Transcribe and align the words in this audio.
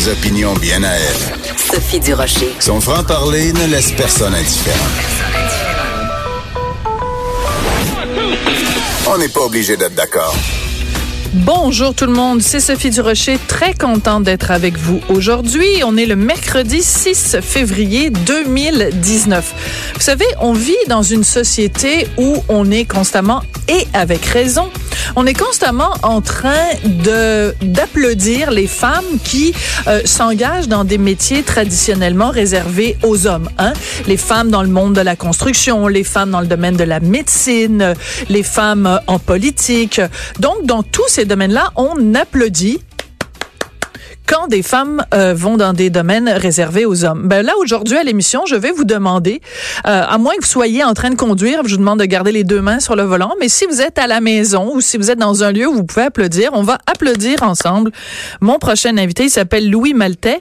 Des 0.00 0.12
opinions 0.12 0.54
bien 0.54 0.82
à 0.82 0.92
elle. 0.94 1.58
Sophie 1.58 2.00
Durocher. 2.00 2.54
Son 2.58 2.80
franc-parler 2.80 3.52
ne 3.52 3.66
laisse 3.66 3.92
personne 3.92 4.34
indifférent. 4.34 4.78
On 9.08 9.18
n'est 9.18 9.28
pas 9.28 9.42
obligé 9.42 9.76
d'être 9.76 9.94
d'accord. 9.94 10.34
Bonjour 11.34 11.94
tout 11.94 12.06
le 12.06 12.12
monde, 12.12 12.40
c'est 12.40 12.60
Sophie 12.60 12.88
Durocher, 12.88 13.38
très 13.46 13.74
contente 13.74 14.24
d'être 14.24 14.50
avec 14.50 14.78
vous 14.78 15.00
aujourd'hui. 15.10 15.68
On 15.84 15.96
est 15.98 16.06
le 16.06 16.16
mercredi 16.16 16.82
6 16.82 17.36
février 17.42 18.08
2019. 18.08 19.92
Vous 19.94 20.00
savez, 20.00 20.24
on 20.40 20.54
vit 20.54 20.72
dans 20.88 21.02
une 21.02 21.24
société 21.24 22.08
où 22.16 22.42
on 22.48 22.70
est 22.70 22.86
constamment, 22.86 23.42
et 23.68 23.86
avec 23.92 24.24
raison, 24.24 24.70
on 25.16 25.26
est 25.26 25.38
constamment 25.38 25.92
en 26.02 26.20
train 26.20 26.68
de 26.84 27.54
d'applaudir 27.62 28.50
les 28.50 28.66
femmes 28.66 29.18
qui 29.24 29.54
euh, 29.86 30.00
s'engagent 30.04 30.68
dans 30.68 30.84
des 30.84 30.98
métiers 30.98 31.42
traditionnellement 31.42 32.30
réservés 32.30 32.96
aux 33.02 33.26
hommes. 33.26 33.48
Hein? 33.58 33.72
Les 34.06 34.16
femmes 34.16 34.50
dans 34.50 34.62
le 34.62 34.68
monde 34.68 34.94
de 34.94 35.00
la 35.00 35.16
construction, 35.16 35.88
les 35.88 36.04
femmes 36.04 36.30
dans 36.30 36.40
le 36.40 36.46
domaine 36.46 36.76
de 36.76 36.84
la 36.84 37.00
médecine, 37.00 37.94
les 38.28 38.42
femmes 38.42 38.86
euh, 38.86 38.98
en 39.06 39.18
politique. 39.18 40.00
Donc, 40.38 40.64
dans 40.64 40.82
tous 40.82 41.08
ces 41.08 41.24
domaines-là, 41.24 41.70
on 41.76 42.14
applaudit 42.14 42.80
quand 44.30 44.46
des 44.46 44.62
femmes 44.62 45.04
euh, 45.12 45.34
vont 45.34 45.56
dans 45.56 45.72
des 45.72 45.90
domaines 45.90 46.28
réservés 46.28 46.86
aux 46.86 47.04
hommes. 47.04 47.26
Ben 47.26 47.44
là 47.44 47.52
aujourd'hui 47.58 47.96
à 47.96 48.04
l'émission, 48.04 48.46
je 48.46 48.54
vais 48.54 48.70
vous 48.70 48.84
demander, 48.84 49.40
euh, 49.88 50.04
à 50.06 50.18
moins 50.18 50.36
que 50.36 50.42
vous 50.42 50.46
soyez 50.46 50.84
en 50.84 50.94
train 50.94 51.10
de 51.10 51.16
conduire, 51.16 51.62
je 51.64 51.70
vous 51.72 51.78
demande 51.78 51.98
de 51.98 52.04
garder 52.04 52.30
les 52.30 52.44
deux 52.44 52.60
mains 52.60 52.78
sur 52.78 52.94
le 52.94 53.02
volant, 53.02 53.34
mais 53.40 53.48
si 53.48 53.66
vous 53.66 53.80
êtes 53.80 53.98
à 53.98 54.06
la 54.06 54.20
maison 54.20 54.72
ou 54.72 54.80
si 54.80 54.98
vous 54.98 55.10
êtes 55.10 55.18
dans 55.18 55.42
un 55.42 55.50
lieu 55.50 55.66
où 55.66 55.74
vous 55.74 55.84
pouvez 55.84 56.02
applaudir, 56.02 56.50
on 56.52 56.62
va 56.62 56.78
applaudir 56.86 57.42
ensemble. 57.42 57.90
Mon 58.40 58.60
prochain 58.60 58.96
invité, 58.98 59.24
il 59.24 59.30
s'appelle 59.30 59.68
Louis 59.68 59.94
Maltais 59.94 60.40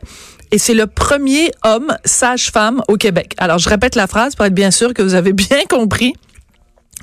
et 0.51 0.59
c'est 0.59 0.75
le 0.75 0.85
premier 0.85 1.51
homme 1.63 1.97
sage-femme 2.05 2.83
au 2.89 2.95
Québec. 2.95 3.33
Alors 3.39 3.57
je 3.57 3.69
répète 3.69 3.95
la 3.95 4.05
phrase 4.05 4.35
pour 4.35 4.45
être 4.45 4.53
bien 4.53 4.69
sûr 4.69 4.93
que 4.93 5.01
vous 5.01 5.15
avez 5.15 5.33
bien 5.49 5.63
compris. 5.67 6.13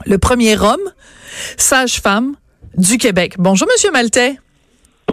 Le 0.05 0.19
premier 0.19 0.57
homme 0.57 0.93
sage-femme 1.57 2.37
du 2.77 2.97
Québec. 2.97 3.35
Bonjour 3.39 3.67
Monsieur 3.75 3.91
Maltais. 3.91 4.39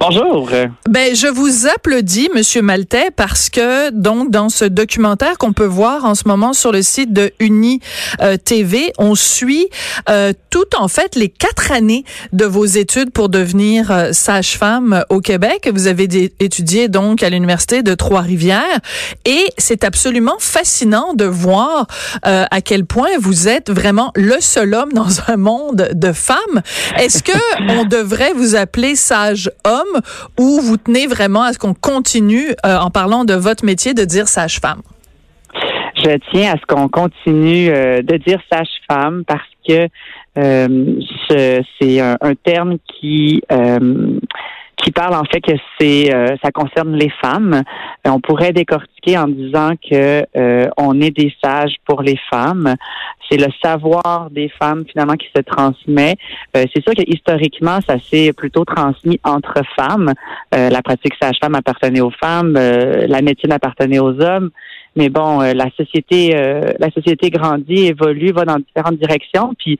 Bonjour. 0.06 0.50
Ben, 0.90 1.16
je 1.16 1.28
vous 1.28 1.66
applaudis, 1.66 2.30
Monsieur 2.36 2.62
Maltais, 2.62 3.10
parce 3.16 3.50
que 3.50 3.90
donc 3.90 4.32
dans 4.32 4.50
ce 4.50 4.66
documentaire 4.66 5.38
qu'on 5.38 5.54
peut 5.54 5.64
voir 5.66 6.04
en 6.04 6.14
ce 6.14 6.28
moment 6.28 6.52
sur 6.52 6.74
le 6.74 6.82
site 6.82 7.14
de 7.14 7.32
Uni 7.40 7.80
euh, 8.22 8.36
TV, 8.36 8.92
on 8.98 9.16
suit 9.16 9.70
euh, 10.10 10.34
tout 10.50 10.76
en 10.78 10.90
fait 10.90 11.16
les 11.16 11.30
quatre 11.30 11.72
années 11.72 12.04
de 12.34 12.44
vos 12.44 12.66
études 12.66 13.12
pour 13.12 13.30
devenir 13.30 13.92
euh, 13.92 14.12
sage-femme 14.12 15.06
au 15.10 15.22
Québec. 15.22 15.70
Vous 15.74 15.88
avez 15.88 16.04
étudié 16.40 16.90
donc 16.90 17.24
à 17.24 17.30
l'université 17.30 17.82
de 17.82 17.96
Trois-Rivières 17.96 18.82
et 19.24 19.46
c'est 19.58 19.86
absolument 19.86 20.36
fascinant 20.38 21.14
de 21.14 21.26
voir 21.26 21.88
euh, 22.26 22.46
à 22.52 22.62
quel 22.62 22.86
point 22.86 23.10
vous 23.20 23.48
êtes 23.48 23.72
vraiment 23.72 24.12
le 24.16 24.36
seul 24.42 24.74
homme 24.74 24.92
dans 24.92 25.22
un 25.28 25.38
monde 25.38 25.90
de 25.94 26.12
femmes. 26.12 26.62
Est-ce 26.98 27.24
que 27.24 27.32
on 27.70 27.86
devrait 27.86 28.34
vous 28.34 28.56
appeler 28.56 28.96
sage-homme? 28.96 29.93
Ou 30.40 30.60
vous 30.62 30.78
tenez 30.78 31.08
vraiment 31.08 31.44
à 31.44 31.54
ce 31.54 31.60
qu'on 31.60 31.74
continue, 31.74 32.52
euh, 32.66 32.78
en 32.78 32.90
parlant 32.90 33.26
de 33.26 33.34
votre 33.34 33.66
métier, 33.66 33.94
de 33.94 34.06
dire 34.06 34.28
sage-femme? 34.28 34.82
Je 35.96 36.18
tiens 36.32 36.54
à 36.54 36.58
ce 36.58 36.66
qu'on 36.68 36.90
continue 36.90 37.70
euh, 37.70 38.02
de 38.02 38.18
dire 38.18 38.40
sage-femme 38.52 39.24
parce 39.26 39.42
que 39.68 39.88
euh, 40.38 41.00
c'est 41.80 42.00
un, 42.00 42.18
un, 42.22 42.36
terme 42.36 42.78
qui 43.00 43.42
qui 44.84 44.92
parle 44.92 45.16
en 45.16 45.24
fait 45.24 45.42
que 45.42 45.54
c'est 45.80 46.14
euh, 46.14 46.36
ça 46.44 46.52
concerne 46.52 46.94
les 46.96 47.10
femmes. 47.10 47.54
Euh, 48.06 48.10
on 48.10 48.20
pourrait 48.20 48.52
décortiquer 48.52 49.18
en 49.18 49.28
disant 49.28 49.72
que 49.90 50.26
euh, 50.36 50.68
on 50.78 51.00
est 51.00 51.12
des 51.12 51.34
sages 51.44 51.76
pour 51.86 52.02
les 52.02 52.20
femmes. 52.30 52.76
C'est 53.30 53.38
le 53.38 53.48
savoir 53.64 54.30
des 54.30 54.50
femmes 54.50 54.84
finalement 54.86 55.16
qui 55.16 55.28
se 55.36 55.42
transmet. 55.42 56.16
c'est 56.54 56.84
sûr 56.84 56.94
que 56.94 57.04
historiquement 57.08 57.80
ça 57.88 57.98
s'est 57.98 58.34
plutôt 58.34 58.66
transmis 58.66 59.20
entre 59.24 59.62
femmes. 59.76 60.14
la 60.52 60.82
pratique 60.82 61.14
sage-femme 61.20 61.56
appartenait 61.56 62.02
aux 62.02 62.12
femmes, 62.12 62.54
la 62.54 63.22
médecine 63.22 63.54
appartenait 63.54 64.00
aux 64.00 64.20
hommes. 64.22 64.52
Mais 64.96 65.10
bon, 65.10 65.42
euh, 65.42 65.54
la 65.54 65.70
société, 65.76 66.36
euh, 66.36 66.72
la 66.80 66.92
société 66.92 67.30
grandit, 67.30 67.88
évolue, 67.88 68.32
va 68.32 68.46
dans 68.46 68.58
différentes 68.58 68.98
directions. 68.98 69.54
Puis, 69.58 69.80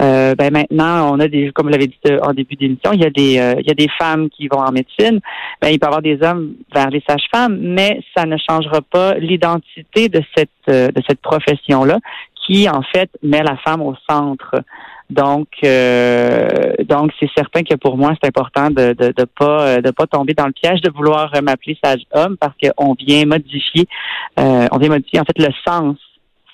euh, 0.00 0.34
ben 0.34 0.52
maintenant, 0.52 1.14
on 1.14 1.20
a 1.20 1.28
des, 1.28 1.50
comme 1.52 1.66
vous 1.66 1.72
l'avez 1.72 1.88
dit 1.88 1.98
en 2.22 2.32
début 2.32 2.56
d'émission, 2.56 2.92
il 2.92 3.02
y 3.02 3.06
a 3.06 3.10
des, 3.10 3.58
il 3.60 3.66
y 3.66 3.70
a 3.70 3.74
des 3.74 3.88
femmes 3.98 4.30
qui 4.30 4.48
vont 4.48 4.60
en 4.60 4.72
médecine. 4.72 5.20
Ben, 5.60 5.68
il 5.68 5.78
peut 5.78 5.86
y 5.86 5.88
avoir 5.88 6.02
des 6.02 6.18
hommes 6.22 6.54
vers 6.74 6.88
les 6.90 7.02
sages-femmes, 7.06 7.58
mais 7.60 8.00
ça 8.16 8.24
ne 8.24 8.36
changera 8.36 8.80
pas 8.80 9.14
l'identité 9.14 10.08
de 10.08 10.22
cette, 10.34 10.50
de 10.66 11.02
cette 11.06 11.20
profession-là, 11.20 11.98
qui 12.46 12.68
en 12.68 12.82
fait 12.82 13.10
met 13.22 13.42
la 13.42 13.56
femme 13.58 13.82
au 13.82 13.94
centre. 14.08 14.54
Donc, 15.10 15.48
euh, 15.64 16.72
donc 16.84 17.12
c'est 17.20 17.28
certain 17.36 17.62
que 17.62 17.74
pour 17.74 17.98
moi, 17.98 18.14
c'est 18.20 18.28
important 18.28 18.70
de 18.70 18.94
de, 18.94 19.12
de 19.16 19.24
pas 19.24 19.80
de 19.80 19.90
pas 19.90 20.06
tomber 20.06 20.32
dans 20.34 20.46
le 20.46 20.52
piège 20.52 20.80
de 20.80 20.90
vouloir 20.90 21.30
m'appeler 21.42 21.78
sage 21.82 22.02
homme 22.12 22.36
parce 22.38 22.54
qu'on 22.58 22.94
vient 22.94 23.26
modifier, 23.26 23.86
euh, 24.38 24.66
on 24.72 24.78
vient 24.78 24.88
modifier 24.88 25.20
en 25.20 25.24
fait 25.24 25.38
le 25.38 25.52
sens 25.66 25.96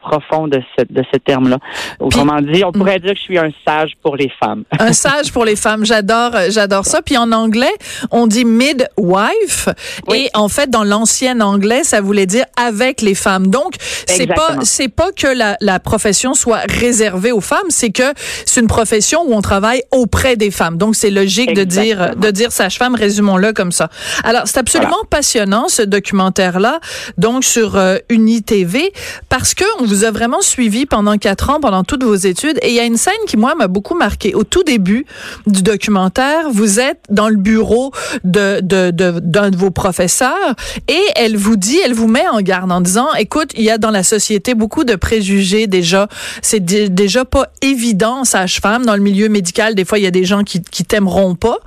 profond 0.00 0.48
de 0.48 0.60
ce, 0.76 0.84
de 0.88 1.02
ce 1.12 1.18
terme-là. 1.18 1.58
Autrement 1.98 2.40
dit, 2.40 2.64
on 2.64 2.72
pourrait 2.72 2.98
dire 2.98 3.12
que 3.12 3.18
je 3.18 3.22
suis 3.22 3.38
un 3.38 3.50
sage 3.66 3.92
pour 4.02 4.16
les 4.16 4.30
femmes. 4.40 4.64
un 4.78 4.92
sage 5.04 5.32
pour 5.32 5.44
les 5.44 5.56
femmes, 5.56 5.84
j'adore, 5.84 6.32
j'adore 6.48 6.86
ça. 6.86 7.02
Puis 7.02 7.16
en 7.16 7.32
anglais, 7.32 7.72
on 8.10 8.26
dit 8.26 8.44
midwife, 8.44 9.68
et 10.12 10.30
en 10.34 10.48
fait, 10.48 10.70
dans 10.70 10.84
l'ancien 10.84 11.40
anglais, 11.40 11.84
ça 11.84 12.00
voulait 12.00 12.26
dire 12.26 12.44
avec 12.56 13.02
les 13.02 13.14
femmes. 13.14 13.48
Donc, 13.48 13.74
c'est 14.06 14.26
pas, 14.26 14.56
c'est 14.62 14.88
pas 14.88 15.12
que 15.12 15.26
la, 15.26 15.56
la 15.60 15.78
profession 15.80 16.34
soit 16.34 16.62
réservée 16.68 17.32
aux 17.32 17.40
femmes, 17.40 17.58
c'est 17.68 17.90
que 17.90 18.14
c'est 18.46 18.60
une 18.60 18.66
profession 18.66 19.22
où 19.26 19.34
on 19.34 19.42
travaille 19.42 19.82
auprès 19.90 20.36
des 20.36 20.50
femmes. 20.50 20.76
Donc, 20.76 20.96
c'est 20.96 21.10
logique 21.10 21.54
de 21.54 21.64
dire, 21.64 22.16
de 22.16 22.30
dire 22.30 22.52
sage-femme, 22.52 22.94
résumons-le 22.94 23.52
comme 23.52 23.72
ça. 23.72 23.88
Alors, 24.24 24.42
c'est 24.46 24.58
absolument 24.58 25.04
passionnant 25.08 25.68
ce 25.68 25.82
documentaire-là, 25.82 26.80
donc 27.18 27.44
sur 27.44 27.76
euh, 27.76 27.96
UniTV, 28.08 28.92
parce 29.28 29.54
que 29.54 29.64
on 29.80 29.86
vous 29.90 30.04
a 30.04 30.10
vraiment 30.10 30.40
suivi 30.40 30.86
pendant 30.86 31.16
quatre 31.18 31.50
ans, 31.50 31.60
pendant 31.60 31.84
toutes 31.84 32.04
vos 32.04 32.14
études. 32.14 32.58
Et 32.62 32.68
il 32.68 32.74
y 32.74 32.80
a 32.80 32.84
une 32.84 32.96
scène 32.96 33.14
qui, 33.26 33.36
moi, 33.36 33.54
m'a 33.54 33.68
beaucoup 33.68 33.94
marqué. 33.94 34.34
Au 34.34 34.44
tout 34.44 34.62
début 34.62 35.06
du 35.46 35.62
documentaire, 35.62 36.50
vous 36.50 36.80
êtes 36.80 37.00
dans 37.10 37.28
le 37.28 37.36
bureau 37.36 37.92
d'un 38.24 38.60
de 38.60 39.56
vos 39.56 39.70
professeurs 39.70 40.54
et 40.88 41.00
elle 41.16 41.36
vous 41.36 41.56
dit, 41.56 41.78
elle 41.84 41.94
vous 41.94 42.08
met 42.08 42.28
en 42.28 42.40
garde 42.40 42.70
en 42.72 42.80
disant, 42.80 43.12
écoute, 43.14 43.50
il 43.54 43.62
y 43.62 43.70
a 43.70 43.78
dans 43.78 43.90
la 43.90 44.02
société 44.02 44.54
beaucoup 44.54 44.84
de 44.84 44.94
préjugés 44.94 45.66
déjà. 45.66 46.08
C'est 46.42 46.64
déjà 46.64 47.24
pas 47.24 47.48
évident, 47.62 48.24
sage-femme, 48.24 48.86
dans 48.86 48.96
le 48.96 49.02
milieu 49.02 49.28
médical. 49.28 49.74
Des 49.74 49.84
fois, 49.84 49.98
il 49.98 50.04
y 50.04 50.06
a 50.08 50.12
des 50.12 50.24
gens 50.24 50.44
qui, 50.44 50.62
qui 50.62 50.84
t'aimeront 50.84 51.34
pas. 51.34 51.58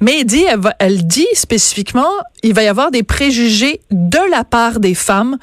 Mais 0.00 0.20
elle 0.20 0.26
dit, 0.26 0.44
elle 0.78 1.06
dit 1.06 1.26
spécifiquement, 1.34 2.10
il 2.42 2.54
va 2.54 2.62
y 2.62 2.68
avoir 2.68 2.90
des 2.90 3.02
préjugés 3.02 3.80
de 3.90 4.18
la 4.30 4.44
part 4.44 4.80
des 4.80 4.94
femmes 4.94 5.38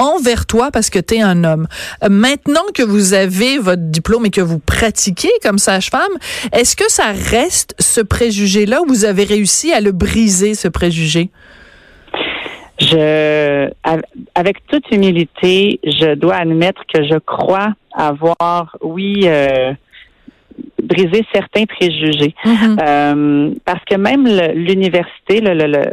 envers 0.00 0.46
toi 0.46 0.70
parce 0.72 0.90
que 0.90 0.98
tu 0.98 1.16
es 1.16 1.22
un 1.22 1.44
homme. 1.44 1.68
Euh, 2.02 2.08
maintenant 2.08 2.64
que 2.74 2.82
vous 2.82 3.14
avez 3.14 3.58
votre 3.58 3.82
diplôme 3.82 4.26
et 4.26 4.30
que 4.30 4.40
vous 4.40 4.58
pratiquez 4.58 5.30
comme 5.42 5.58
sage-femme, 5.58 6.12
est-ce 6.52 6.74
que 6.74 6.90
ça 6.90 7.12
reste 7.12 7.74
ce 7.78 8.00
préjugé-là 8.00 8.82
ou 8.82 8.86
vous 8.86 9.04
avez 9.04 9.24
réussi 9.24 9.72
à 9.72 9.80
le 9.80 9.92
briser, 9.92 10.54
ce 10.54 10.68
préjugé? 10.68 11.30
Je, 12.78 13.68
avec 14.34 14.66
toute 14.68 14.90
humilité, 14.90 15.80
je 15.84 16.14
dois 16.14 16.36
admettre 16.36 16.82
que 16.92 17.04
je 17.04 17.18
crois 17.18 17.74
avoir, 17.94 18.78
oui, 18.80 19.24
euh, 19.26 19.72
brisé 20.82 21.26
certains 21.34 21.66
préjugés. 21.66 22.34
Mm-hmm. 22.44 22.78
Euh, 22.82 23.50
parce 23.66 23.84
que 23.84 23.96
même 23.96 24.26
l'université, 24.54 25.42
le, 25.42 25.52
le, 25.54 25.92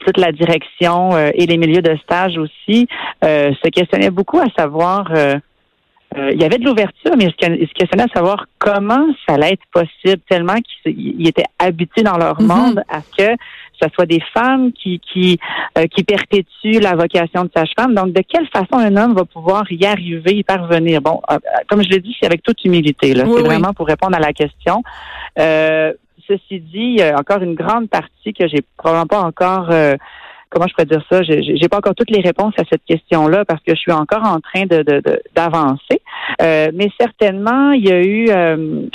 toute 0.00 0.18
la 0.18 0.32
direction 0.32 1.14
euh, 1.14 1.30
et 1.34 1.46
les 1.46 1.56
milieux 1.56 1.82
de 1.82 1.96
stage 1.96 2.36
aussi 2.36 2.86
euh, 3.24 3.52
se 3.62 3.70
questionnaient 3.70 4.10
beaucoup 4.10 4.38
à 4.38 4.46
savoir 4.56 5.10
euh, 5.14 5.36
euh, 6.16 6.30
il 6.32 6.40
y 6.40 6.44
avait 6.44 6.58
de 6.58 6.64
l'ouverture, 6.64 7.12
mais 7.16 7.24
il 7.24 7.68
se 7.68 7.74
questionnait 7.74 8.04
à 8.04 8.14
savoir 8.14 8.46
comment 8.58 9.06
ça 9.26 9.34
allait 9.34 9.54
être 9.54 9.66
possible, 9.72 10.22
tellement 10.28 10.54
qu'ils 10.82 11.26
étaient 11.26 11.46
habitués 11.58 12.02
dans 12.02 12.18
leur 12.18 12.40
mm-hmm. 12.40 12.46
monde 12.46 12.84
à 12.88 13.00
ce 13.00 13.16
que 13.16 13.36
ce 13.82 13.88
soit 13.92 14.06
des 14.06 14.22
femmes 14.32 14.70
qui 14.72 15.00
qui 15.00 15.40
euh, 15.76 15.86
qui 15.88 16.04
perpétuent 16.04 16.80
la 16.80 16.94
vocation 16.94 17.44
de 17.44 17.50
sage-femme. 17.54 17.94
Donc, 17.94 18.12
de 18.12 18.22
quelle 18.28 18.46
façon 18.48 18.78
un 18.78 18.96
homme 18.96 19.14
va 19.14 19.24
pouvoir 19.24 19.64
y 19.72 19.84
arriver, 19.84 20.36
y 20.36 20.44
parvenir? 20.44 21.00
Bon, 21.02 21.20
euh, 21.32 21.38
comme 21.68 21.82
je 21.82 21.88
l'ai 21.88 22.00
dit, 22.00 22.16
c'est 22.20 22.26
avec 22.26 22.44
toute 22.44 22.64
humilité. 22.64 23.12
Là, 23.12 23.24
c'est 23.26 23.42
vraiment 23.42 23.72
pour 23.72 23.88
répondre 23.88 24.16
à 24.16 24.20
la 24.20 24.32
question. 24.32 24.84
Ceci 26.26 26.60
dit, 26.60 26.70
il 26.74 26.98
y 26.98 27.02
a 27.02 27.18
encore 27.18 27.42
une 27.42 27.54
grande 27.54 27.88
partie 27.88 28.32
que 28.32 28.48
j'ai 28.48 28.64
probablement 28.76 29.06
pas 29.06 29.22
encore 29.22 29.70
comment 30.54 30.68
je 30.68 30.74
pourrais 30.74 30.86
dire 30.86 31.04
ça, 31.10 31.22
j'ai 31.22 31.68
pas 31.68 31.78
encore 31.78 31.94
toutes 31.94 32.10
les 32.10 32.20
réponses 32.20 32.54
à 32.58 32.62
cette 32.70 32.84
question-là 32.84 33.44
parce 33.44 33.60
que 33.62 33.74
je 33.74 33.80
suis 33.80 33.92
encore 33.92 34.24
en 34.24 34.40
train 34.40 34.66
de 34.66 34.84
d'avancer. 35.34 36.00
Euh, 36.40 36.70
mais 36.72 36.88
certainement, 36.98 37.72
il 37.72 37.86
y 37.86 37.92
a 37.92 38.00
eu 38.00 38.28
euh, 38.30 38.86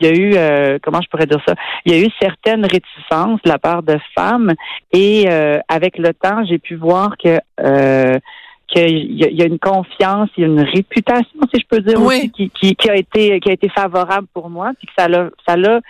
il 0.00 0.06
y 0.06 0.10
a 0.10 0.14
eu, 0.14 0.32
euh, 0.36 0.78
comment 0.80 1.00
je 1.02 1.08
pourrais 1.08 1.26
dire 1.26 1.42
ça, 1.46 1.54
il 1.84 1.92
y 1.92 1.96
a 1.96 2.06
eu 2.06 2.08
certaines 2.20 2.64
réticences 2.64 3.42
de 3.44 3.48
la 3.48 3.58
part 3.58 3.82
de 3.82 3.98
femmes 4.14 4.54
et 4.92 5.28
avec 5.68 5.98
le 5.98 6.14
temps, 6.14 6.44
j'ai 6.44 6.58
pu 6.58 6.76
voir 6.76 7.16
que 7.22 7.38
qu'il 8.68 9.14
y, 9.14 9.42
a 9.42 9.46
une 9.46 9.58
confiance, 9.58 10.28
il 10.36 10.42
y 10.42 10.44
a 10.44 10.46
une 10.46 10.60
réputation, 10.60 11.40
si 11.54 11.58
je 11.58 11.66
peux 11.66 11.80
dire, 11.80 12.02
aussi, 12.02 12.30
qui, 12.30 12.50
qui, 12.50 12.76
qui, 12.76 12.90
a 12.90 12.96
été 12.96 13.40
qui 13.40 13.48
a 13.48 13.54
été 13.54 13.70
favorable 13.70 14.26
pour 14.34 14.50
moi, 14.50 14.72
puis 14.76 14.86
que 14.86 14.92
ça 14.96 15.08
l'a 15.08 15.30
ça 15.46 15.56
l'a 15.56 15.80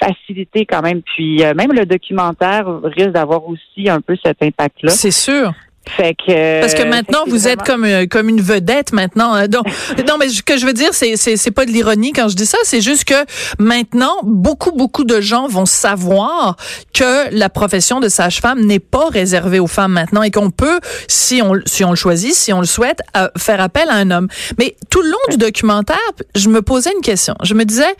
facilité 0.00 0.66
quand 0.66 0.82
même. 0.82 1.02
Puis 1.02 1.42
euh, 1.44 1.54
même 1.54 1.72
le 1.72 1.86
documentaire 1.86 2.66
risque 2.82 3.10
d'avoir 3.10 3.46
aussi 3.46 3.88
un 3.88 4.00
peu 4.00 4.16
cet 4.22 4.42
impact-là. 4.42 4.90
C'est 4.90 5.10
sûr. 5.10 5.52
Fait 5.88 6.14
que 6.14 6.60
parce 6.60 6.74
que 6.74 6.82
maintenant 6.82 7.24
vous 7.28 7.46
êtes 7.46 7.62
comme 7.62 7.84
euh, 7.84 8.06
comme 8.10 8.28
une 8.28 8.40
vedette 8.40 8.92
maintenant. 8.92 9.32
Hein. 9.32 9.46
Donc 9.46 9.66
non 10.08 10.16
mais 10.18 10.28
ce 10.28 10.42
que 10.42 10.58
je 10.58 10.66
veux 10.66 10.72
dire 10.72 10.92
c'est 10.92 11.16
c'est 11.16 11.36
c'est 11.36 11.52
pas 11.52 11.64
de 11.64 11.70
l'ironie 11.70 12.12
quand 12.12 12.28
je 12.28 12.34
dis 12.34 12.46
ça, 12.46 12.58
c'est 12.64 12.80
juste 12.80 13.04
que 13.04 13.14
maintenant 13.58 14.16
beaucoup 14.24 14.72
beaucoup 14.72 15.04
de 15.04 15.20
gens 15.20 15.46
vont 15.46 15.64
savoir 15.64 16.56
que 16.92 17.32
la 17.32 17.48
profession 17.48 18.00
de 18.00 18.08
sage-femme 18.08 18.64
n'est 18.64 18.80
pas 18.80 19.08
réservée 19.08 19.60
aux 19.60 19.68
femmes 19.68 19.92
maintenant 19.92 20.22
et 20.22 20.32
qu'on 20.32 20.50
peut 20.50 20.80
si 21.06 21.40
on 21.40 21.54
si 21.66 21.84
on 21.84 21.90
le 21.90 21.96
choisit, 21.96 22.34
si 22.34 22.52
on 22.52 22.60
le 22.60 22.66
souhaite 22.66 23.00
euh, 23.16 23.28
faire 23.38 23.60
appel 23.60 23.88
à 23.88 23.94
un 23.94 24.10
homme. 24.10 24.28
Mais 24.58 24.76
tout 24.90 25.02
le 25.02 25.10
long 25.10 25.16
du 25.30 25.36
documentaire, 25.36 25.96
je 26.34 26.48
me 26.48 26.62
posais 26.62 26.90
une 26.92 27.02
question. 27.02 27.36
Je 27.44 27.54
me 27.54 27.64
disais 27.64 27.94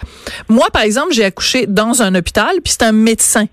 moi 0.49 0.67
par 0.73 0.83
exemple, 0.83 1.13
j'ai 1.13 1.25
accouché 1.25 1.67
dans 1.67 2.03
un 2.03 2.15
hôpital 2.17 2.57
puis 2.65 2.73
c'est 2.73 2.83
un 2.83 2.93
médecin 2.93 3.47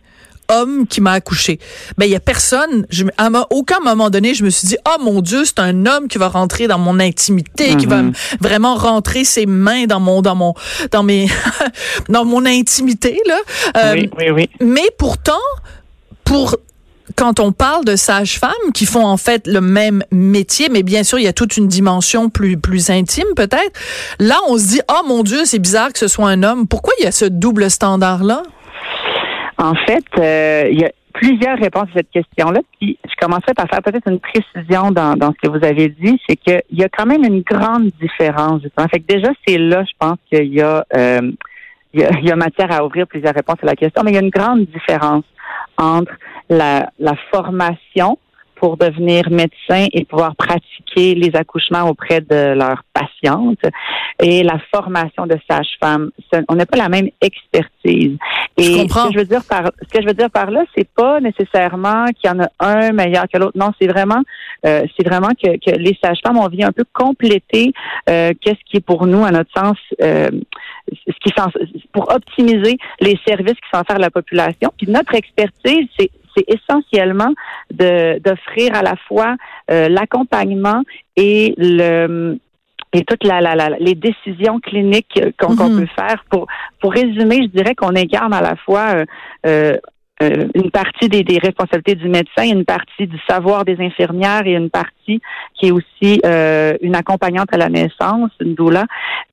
homme 0.50 0.88
qui 0.88 1.02
m'a 1.02 1.14
accouché. 1.14 1.60
Ben 1.98 2.06
il 2.06 2.12
y 2.12 2.16
a 2.16 2.20
personne. 2.20 2.86
Je, 2.90 3.06
à 3.18 3.30
aucun 3.52 3.80
moment 3.80 4.10
donné, 4.10 4.34
je 4.34 4.44
me 4.44 4.50
suis 4.50 4.68
dit 4.68 4.78
oh 4.88 5.02
mon 5.02 5.22
Dieu, 5.22 5.46
c'est 5.46 5.60
un 5.60 5.86
homme 5.86 6.08
qui 6.08 6.18
va 6.18 6.28
rentrer 6.28 6.68
dans 6.68 6.80
mon 6.80 7.00
intimité, 7.00 7.76
qui 7.76 7.86
va 7.86 8.02
mm-hmm. 8.02 8.38
vraiment 8.42 8.76
rentrer 8.76 9.24
ses 9.24 9.46
mains 9.46 9.86
dans 9.86 10.00
mon 10.00 10.22
dans 10.22 10.36
mon 10.36 10.54
dans 10.92 11.04
mes 11.04 11.28
dans 12.10 12.26
mon 12.26 12.46
intimité 12.46 13.20
là. 13.28 13.38
Euh, 13.78 13.94
oui, 13.94 14.10
oui, 14.18 14.30
oui. 14.32 14.50
Mais 14.60 14.90
pourtant, 14.98 15.34
pour 16.24 16.56
quand 17.16 17.40
on 17.40 17.52
parle 17.52 17.86
de 17.86 17.96
sages-femmes 17.96 18.72
qui 18.74 18.86
font 18.86 19.06
en 19.06 19.18
fait 19.18 19.48
le 19.48 19.62
même 19.62 20.04
métier, 20.12 20.70
mais 20.70 20.84
bien 20.84 21.04
sûr, 21.04 21.20
il 21.20 21.24
y 21.24 21.28
a 21.28 21.34
toute 21.34 21.58
une 21.58 21.68
dimension 21.68 22.30
plus, 22.30 22.58
plus 22.58 22.90
intime 22.90 23.28
peut-être. 23.36 23.72
Là, 24.20 24.40
on 24.48 24.58
se 24.58 24.68
dit, 24.68 24.82
oh 24.90 25.06
mon 25.08 25.24
Dieu, 25.24 25.46
c'est 25.46 25.60
bizarre 25.60 25.92
que 25.92 26.00
ce 26.00 26.08
soit 26.08 26.30
un 26.30 26.44
homme. 26.44 26.68
Pourquoi 26.68 26.94
il 27.00 27.04
y 27.04 27.08
a 27.08 27.12
ce 27.12 27.26
double 27.26 27.70
standard-là? 27.70 28.44
En 29.64 29.76
fait, 29.76 30.04
euh, 30.18 30.68
il 30.70 30.82
y 30.82 30.84
a 30.84 30.92
plusieurs 31.14 31.58
réponses 31.58 31.88
à 31.92 32.00
cette 32.00 32.12
question-là. 32.12 32.60
Puis 32.82 33.00
je 33.06 33.16
commencerai 33.22 33.54
par 33.54 33.66
faire 33.70 33.82
peut-être 33.82 34.10
une 34.10 34.20
précision 34.20 34.92
dans, 34.92 35.16
dans 35.16 35.32
ce 35.32 35.48
que 35.48 35.50
vous 35.50 35.64
avez 35.64 35.88
dit, 35.88 36.20
c'est 36.28 36.36
qu'il 36.36 36.62
y 36.72 36.84
a 36.84 36.90
quand 36.90 37.06
même 37.06 37.24
une 37.24 37.44
grande 37.44 37.90
différence. 38.02 38.62
En 38.76 38.90
Fait 38.90 39.00
que 39.00 39.08
déjà, 39.08 39.30
c'est 39.48 39.58
là, 39.58 39.86
je 39.86 39.94
pense 39.98 40.18
qu'il 40.30 40.54
y 40.54 40.60
a 40.60 40.86
euh, 40.98 41.32
il 41.94 42.02
y, 42.02 42.04
a, 42.04 42.10
il 42.20 42.28
y 42.28 42.32
a 42.32 42.36
matière 42.36 42.74
à 42.74 42.84
ouvrir 42.84 43.08
plusieurs 43.08 43.34
réponses 43.34 43.60
à 43.62 43.68
la 43.68 43.76
question, 43.76 44.02
mais 44.04 44.12
il 44.12 44.16
y 44.16 44.18
a 44.18 44.22
une 44.22 44.32
grande 44.32 44.66
différence 44.66 45.24
entre 45.78 46.12
la, 46.50 46.90
la 47.00 47.16
formation 47.32 48.18
pour 48.64 48.78
devenir 48.78 49.30
médecin 49.30 49.88
et 49.92 50.06
pouvoir 50.06 50.38
pratiquer 50.38 51.16
les 51.16 51.36
accouchements 51.36 51.90
auprès 51.90 52.22
de 52.22 52.54
leurs 52.54 52.82
patientes 52.94 53.60
et 54.22 54.42
la 54.42 54.58
formation 54.74 55.28
de 55.28 55.36
sage-femme. 55.50 56.12
On 56.48 56.56
n'a 56.56 56.66
pas 56.66 56.78
la 56.78 56.88
même 56.88 57.10
expertise. 57.20 58.18
Et 58.56 58.88
ce 58.88 59.08
que 59.08 59.12
je 59.12 59.18
veux 59.18 59.26
dire 59.26 59.44
par 59.50 59.72
ce 59.82 59.94
que 59.94 60.02
je 60.02 60.08
veux 60.08 60.14
dire 60.14 60.32
par 60.32 60.50
là, 60.50 60.64
c'est 60.78 60.88
pas 60.96 61.20
nécessairement 61.20 62.06
qu'il 62.16 62.30
y 62.30 62.34
en 62.34 62.40
a 62.40 62.48
un 62.60 62.94
meilleur 62.94 63.26
que 63.28 63.38
l'autre. 63.38 63.58
Non, 63.58 63.72
c'est 63.82 63.88
vraiment 63.88 64.22
euh, 64.66 64.84
c'est 64.96 65.06
vraiment 65.06 65.32
que, 65.32 65.58
que 65.58 65.78
les 65.78 65.98
sages-femmes 66.02 66.38
ont 66.38 66.48
vient 66.48 66.70
un 66.70 66.72
peu 66.72 66.86
compléter 66.94 67.74
euh, 68.10 68.32
qu'est-ce 68.40 68.64
qui 68.66 68.78
est 68.78 68.86
pour 68.86 69.08
nous, 69.08 69.26
à 69.26 69.32
notre 69.32 69.52
sens, 69.52 69.78
euh, 70.02 70.30
ce 70.90 71.14
qui 71.22 71.34
pour 71.92 72.10
optimiser 72.16 72.78
les 73.02 73.20
services 73.28 73.56
qui 73.56 73.70
sont 73.74 73.82
offerts 73.82 73.98
à 73.98 74.00
la 74.00 74.12
population. 74.12 74.72
Puis 74.78 74.90
notre 74.90 75.16
expertise, 75.16 75.88
c'est 76.00 76.12
c'est 76.36 76.46
essentiellement 76.48 77.34
d'offrir 77.72 78.76
à 78.76 78.82
la 78.82 78.96
fois 79.08 79.36
euh, 79.72 79.90
l'accompagnement 79.90 80.84
et 81.16 81.54
le 81.58 82.38
et 82.96 83.04
toutes 83.06 83.24
la, 83.24 83.42
la, 83.42 83.70
les 83.80 83.96
décisions 83.96 84.60
cliniques 84.60 85.20
qu'on 85.40 85.56
mm-hmm. 85.56 85.80
peut 85.80 85.88
faire. 85.96 86.24
Pour, 86.30 86.46
pour 86.80 86.94
résumer, 86.94 87.40
je 87.42 87.48
dirais 87.48 87.74
qu'on 87.74 87.96
incarne 87.96 88.34
à 88.34 88.42
la 88.42 88.56
fois 88.56 89.04
euh, 89.48 89.78
euh 90.24 90.48
une 90.56 90.72
partie 90.72 91.10
des, 91.10 91.24
des, 91.24 91.38
responsabilités 91.38 91.96
du 91.96 92.10
médecin, 92.10 92.44
une 92.44 92.66
partie 92.66 93.08
du 93.08 93.20
savoir 93.28 93.66
des 93.66 93.78
infirmières 93.80 94.46
et 94.46 94.54
une 94.54 94.70
partie 94.70 95.22
qui 95.56 95.68
est 95.68 95.72
aussi 95.72 96.22
euh, 96.26 96.76
une 96.82 96.96
accompagnante 96.96 97.54
à 97.54 97.58
la 97.58 97.70
naissance, 97.70 98.32
une 98.40 98.56
doula, 98.56 98.86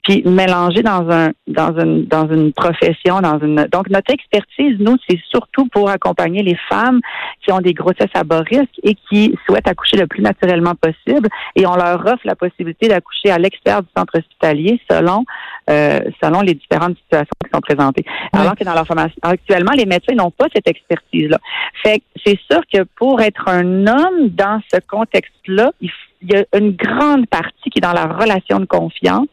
puis 0.02 0.22
mélangée 0.25 0.82
dans 0.82 1.08
un 1.10 1.31
dans 1.46 1.78
une 1.78 2.06
dans 2.06 2.28
une 2.28 2.52
profession, 2.52 3.20
dans 3.20 3.38
une 3.38 3.66
donc 3.72 3.88
notre 3.90 4.12
expertise, 4.12 4.76
nous, 4.78 4.96
c'est 5.08 5.20
surtout 5.28 5.66
pour 5.66 5.88
accompagner 5.90 6.42
les 6.42 6.56
femmes 6.69 7.00
qui 7.43 7.52
ont 7.52 7.60
des 7.60 7.75
grossesses 7.75 8.14
à 8.14 8.25
bas 8.25 8.40
risque 8.40 8.81
et 8.82 8.94
qui 9.08 9.36
souhaitent 9.46 9.69
accoucher 9.69 9.96
le 9.96 10.06
plus 10.06 10.22
naturellement 10.22 10.75
possible 10.75 11.28
et 11.56 11.66
on 11.66 11.76
leur 11.76 12.00
offre 12.06 12.25
la 12.25 12.34
possibilité 12.34 12.88
d'accoucher 12.88 13.31
à 13.31 13.38
l'extérieur 13.38 13.82
du 13.82 13.88
centre 13.96 14.19
hospitalier 14.19 14.81
selon 14.90 15.25
euh, 15.69 16.00
selon 16.22 16.40
les 16.40 16.54
différentes 16.54 16.96
situations 16.96 17.31
qui 17.44 17.50
sont 17.52 17.60
présentées. 17.60 18.04
Alors 18.32 18.54
que 18.54 18.64
dans 18.64 18.75
leur 18.75 18.86
formation 18.86 19.19
actuellement, 19.22 19.72
les 19.76 19.86
médecins 19.86 20.14
n'ont 20.14 20.31
pas 20.31 20.46
cette 20.54 20.69
expertise-là. 20.81 21.38
Fait 21.82 22.03
c'est 22.25 22.38
sûr 22.50 22.61
que 22.73 22.82
pour 22.97 23.21
être 23.21 23.49
un 23.49 23.87
homme 23.87 24.29
dans 24.31 24.61
ce 24.73 24.79
contexte-là, 24.81 25.73
il, 25.81 25.91
y 26.23 26.37
a 26.37 26.44
une 26.59 26.73
grande 26.73 27.27
partie 27.29 27.71
qui 27.71 27.79
est 27.79 27.82
dans 27.82 27.93
la 27.93 28.06
relation 28.06 28.61
de 28.61 28.67
confiance. 28.67 29.29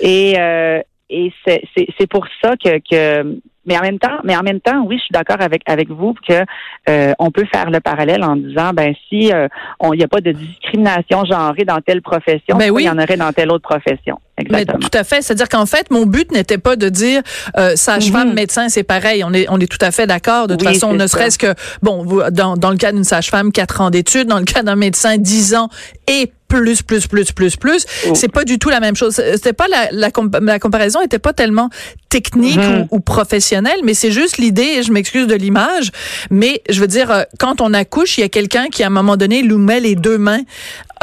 Et, 0.00 0.34
euh, 0.38 0.80
et 1.08 1.32
c'est 1.46 2.06
pour 2.08 2.26
ça 2.42 2.54
que, 2.56 2.78
que 2.78 3.38
mais 3.66 3.76
en 3.76 3.82
même 3.82 3.98
temps, 3.98 4.18
mais 4.24 4.36
en 4.36 4.42
même 4.42 4.60
temps, 4.60 4.84
oui, 4.86 4.96
je 4.98 5.02
suis 5.02 5.12
d'accord 5.12 5.40
avec 5.40 5.62
avec 5.66 5.90
vous 5.90 6.14
que 6.26 6.44
euh, 6.88 7.12
on 7.18 7.30
peut 7.30 7.44
faire 7.52 7.70
le 7.70 7.80
parallèle 7.80 8.22
en 8.24 8.36
disant 8.36 8.70
ben 8.72 8.94
si 9.08 9.32
euh, 9.32 9.48
il 9.92 9.98
n'y 9.98 10.04
a 10.04 10.08
pas 10.08 10.20
de 10.20 10.32
discrimination 10.32 11.24
genrée 11.24 11.64
dans 11.64 11.80
telle 11.80 12.02
profession, 12.02 12.56
ben 12.56 12.72
il 12.78 12.84
y 12.84 12.88
en 12.88 12.98
aurait 12.98 13.16
dans 13.16 13.32
telle 13.32 13.50
autre 13.50 13.68
profession. 13.68 14.18
Exactement. 14.38 14.78
tout 14.78 14.98
à 14.98 15.02
fait. 15.02 15.22
C'est-à-dire 15.22 15.48
qu'en 15.48 15.64
fait, 15.64 15.90
mon 15.90 16.04
but 16.04 16.30
n'était 16.30 16.58
pas 16.58 16.76
de 16.76 16.90
dire 16.90 17.22
euh, 17.56 17.74
sage-femme, 17.74 18.28
mhm. 18.28 18.34
médecin, 18.34 18.68
c'est 18.68 18.82
pareil. 18.82 19.24
On 19.24 19.32
est 19.32 19.46
on 19.48 19.58
est 19.58 19.70
tout 19.70 19.84
à 19.84 19.90
fait 19.90 20.06
d'accord. 20.06 20.46
De 20.46 20.54
toute 20.54 20.68
façon, 20.68 20.92
ne 20.92 21.06
serait-ce 21.06 21.38
que 21.38 21.54
bon, 21.82 22.04
dans 22.30 22.56
dans 22.56 22.70
le 22.70 22.76
cas 22.76 22.92
d'une 22.92 23.04
sage-femme, 23.04 23.50
quatre 23.50 23.80
ans 23.80 23.90
d'études, 23.90 24.28
dans 24.28 24.38
le 24.38 24.44
cas 24.44 24.62
d'un 24.62 24.76
médecin, 24.76 25.16
dix 25.16 25.54
ans 25.54 25.68
et 26.06 26.30
plus 26.48 26.82
plus 26.82 27.06
plus 27.06 27.32
plus 27.32 27.56
plus 27.56 27.86
oh. 28.06 28.14
c'est 28.14 28.28
pas 28.28 28.44
du 28.44 28.58
tout 28.58 28.70
la 28.70 28.80
même 28.80 28.94
chose 28.94 29.14
c'était 29.14 29.52
pas 29.52 29.66
la, 29.68 29.88
la, 29.90 30.10
la 30.40 30.58
comparaison 30.58 31.02
était 31.02 31.18
pas 31.18 31.32
tellement 31.32 31.70
technique 32.08 32.56
mhm. 32.56 32.86
ou, 32.90 32.96
ou, 32.96 33.00
professionnelle 33.00 33.55
mais 33.84 33.94
c'est 33.94 34.10
juste 34.10 34.38
l'idée 34.38 34.82
je 34.82 34.92
m'excuse 34.92 35.26
de 35.26 35.34
l'image 35.34 35.90
mais 36.30 36.62
je 36.68 36.80
veux 36.80 36.86
dire 36.86 37.10
euh, 37.10 37.22
quand 37.38 37.60
on 37.60 37.72
accouche 37.74 38.18
il 38.18 38.22
y 38.22 38.24
a 38.24 38.28
quelqu'un 38.28 38.68
qui 38.68 38.82
à 38.82 38.86
un 38.86 38.90
moment 38.90 39.16
donné 39.16 39.42
nous 39.42 39.58
met 39.58 39.80
les 39.80 39.94
deux 39.94 40.18
mains 40.18 40.42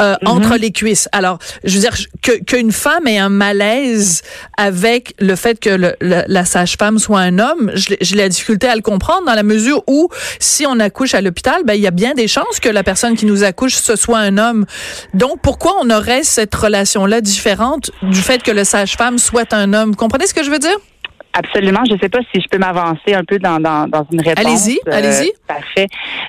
euh, 0.00 0.16
mhm. 0.22 0.28
entre 0.28 0.56
les 0.56 0.72
cuisses. 0.72 1.08
Alors, 1.12 1.38
je 1.62 1.74
veux 1.74 1.80
dire 1.80 1.94
que 2.20 2.42
qu'une 2.42 2.72
femme 2.72 3.06
ait 3.06 3.18
un 3.18 3.28
malaise 3.28 4.22
avec 4.56 5.14
le 5.20 5.36
fait 5.36 5.60
que 5.60 5.70
le, 5.70 5.94
la 6.00 6.44
sage-femme 6.44 6.98
soit 6.98 7.20
un 7.20 7.38
homme, 7.38 7.70
j'ai 7.74 8.16
la 8.16 8.28
difficulté 8.28 8.66
à 8.66 8.74
le 8.74 8.82
comprendre 8.82 9.24
dans 9.26 9.34
la 9.34 9.44
mesure 9.44 9.84
où 9.86 10.08
si 10.40 10.66
on 10.66 10.80
accouche 10.80 11.14
à 11.14 11.20
l'hôpital, 11.20 11.62
ben 11.64 11.74
il 11.74 11.80
y 11.80 11.86
a 11.86 11.92
bien 11.92 12.14
des 12.14 12.26
chances 12.26 12.58
que 12.60 12.68
la 12.68 12.82
personne 12.82 13.16
qui 13.16 13.24
nous 13.24 13.44
accouche 13.44 13.76
ce 13.76 13.94
soit 13.94 14.18
un 14.18 14.36
homme. 14.36 14.66
Donc 15.12 15.40
pourquoi 15.42 15.76
on 15.80 15.88
aurait 15.90 16.24
cette 16.24 16.54
relation-là 16.56 17.20
différente 17.20 17.92
du 18.02 18.20
fait 18.20 18.42
que 18.42 18.50
le 18.50 18.64
sage-femme 18.64 19.18
soit 19.18 19.52
un 19.52 19.72
homme? 19.74 19.94
Comprenez 19.94 20.26
ce 20.26 20.34
que 20.34 20.42
je 20.42 20.50
veux 20.50 20.58
dire? 20.58 20.76
Absolument. 21.36 21.80
Je 21.88 21.94
ne 21.94 21.98
sais 21.98 22.08
pas 22.08 22.20
si 22.32 22.40
je 22.40 22.48
peux 22.48 22.58
m'avancer 22.58 23.12
un 23.14 23.24
peu 23.24 23.38
dans, 23.38 23.58
dans, 23.58 23.88
dans 23.88 24.06
une 24.12 24.20
réponse. 24.20 24.44
Allez-y, 24.44 24.78
euh, 24.86 24.92
allez-y. 24.92 25.32
Parfait. 25.46 25.86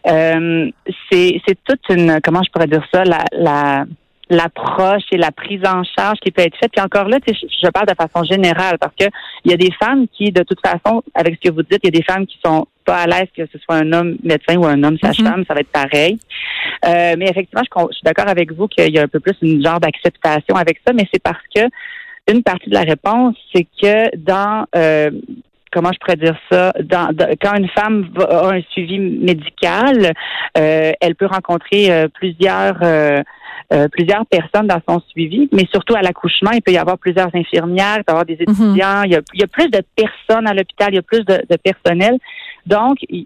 Euh, 0.07 0.69
c'est, 1.11 1.39
c'est 1.47 1.57
toute 1.63 1.81
une, 1.89 2.19
comment 2.23 2.41
je 2.43 2.51
pourrais 2.51 2.67
dire 2.67 2.83
ça, 2.91 3.03
la, 3.03 3.23
la, 3.31 3.85
l'approche 4.29 5.03
et 5.11 5.17
la 5.17 5.31
prise 5.31 5.61
en 5.63 5.83
charge 5.83 6.17
qui 6.21 6.31
peut 6.31 6.41
être 6.41 6.57
faite. 6.57 6.71
Puis 6.71 6.83
encore 6.83 7.07
là, 7.07 7.19
je 7.27 7.69
parle 7.69 7.85
de 7.85 7.93
façon 7.93 8.23
générale 8.23 8.77
parce 8.79 8.95
que 8.99 9.05
il 9.43 9.51
y 9.51 9.53
a 9.53 9.57
des 9.57 9.71
femmes 9.79 10.07
qui, 10.11 10.31
de 10.31 10.41
toute 10.41 10.59
façon, 10.65 11.03
avec 11.13 11.35
ce 11.35 11.49
que 11.49 11.53
vous 11.53 11.61
dites, 11.61 11.81
il 11.83 11.93
y 11.93 11.97
a 11.97 11.99
des 11.99 12.03
femmes 12.03 12.25
qui 12.25 12.39
sont 12.43 12.65
pas 12.83 13.01
à 13.03 13.05
l'aise 13.07 13.27
que 13.35 13.43
ce 13.51 13.59
soit 13.59 13.75
un 13.75 13.93
homme 13.93 14.17
médecin 14.23 14.57
ou 14.57 14.65
un 14.65 14.83
homme 14.83 14.97
sage-femme, 14.99 15.43
ça 15.47 15.53
va 15.53 15.59
être 15.59 15.71
pareil. 15.71 16.19
Euh, 16.85 17.15
mais 17.17 17.29
effectivement, 17.29 17.63
je, 17.63 17.81
je 17.91 17.95
suis 17.97 18.03
d'accord 18.03 18.27
avec 18.27 18.51
vous 18.51 18.67
qu'il 18.67 18.93
y 18.93 18.99
a 18.99 19.03
un 19.03 19.07
peu 19.07 19.19
plus 19.19 19.35
une 19.41 19.63
genre 19.63 19.79
d'acceptation 19.79 20.55
avec 20.55 20.79
ça, 20.85 20.93
mais 20.93 21.07
c'est 21.11 21.21
parce 21.21 21.41
que 21.55 21.61
une 22.27 22.43
partie 22.43 22.69
de 22.69 22.73
la 22.73 22.81
réponse, 22.81 23.35
c'est 23.53 23.67
que 23.81 24.15
dans 24.17 24.65
euh, 24.75 25.11
comment 25.75 25.91
je 25.91 25.99
pourrais 25.99 26.15
dire 26.15 26.37
ça, 26.49 26.71
dans, 26.83 27.09
quand 27.41 27.55
une 27.57 27.67
femme 27.69 28.09
a 28.29 28.55
un 28.55 28.61
suivi 28.71 28.97
médical, 28.97 30.13
euh, 30.57 30.91
elle 31.01 31.15
peut 31.15 31.25
rencontrer 31.25 31.91
euh, 31.91 32.07
plusieurs 32.07 32.77
euh, 32.81 33.21
plusieurs 33.91 34.25
personnes 34.27 34.67
dans 34.67 34.81
son 34.87 35.01
suivi, 35.09 35.49
mais 35.51 35.65
surtout 35.71 35.95
à 35.95 36.01
l'accouchement, 36.01 36.51
il 36.51 36.61
peut 36.61 36.71
y 36.71 36.77
avoir 36.77 36.99
plusieurs 36.99 37.35
infirmières, 37.35 37.97
il 37.97 38.03
peut 38.03 38.11
y 38.11 38.15
avoir 38.15 38.25
des 38.25 38.35
mhm. 38.35 38.41
étudiants, 38.43 39.03
il, 39.03 39.11
y 39.11 39.15
a, 39.15 39.21
il, 39.33 39.39
y 39.39 39.43
a, 39.43 39.47
plus 39.47 39.69
de 39.69 39.81
personnes 39.95 40.47
à 40.47 40.53
l'hôpital, 40.53 40.89
il 40.91 40.95
y 40.95 40.99
a 40.99 41.01
plus 41.01 41.25
de, 41.25 41.41
de 41.49 41.57
personnel. 41.57 42.17
Donc, 42.67 42.97
le, 43.09 43.25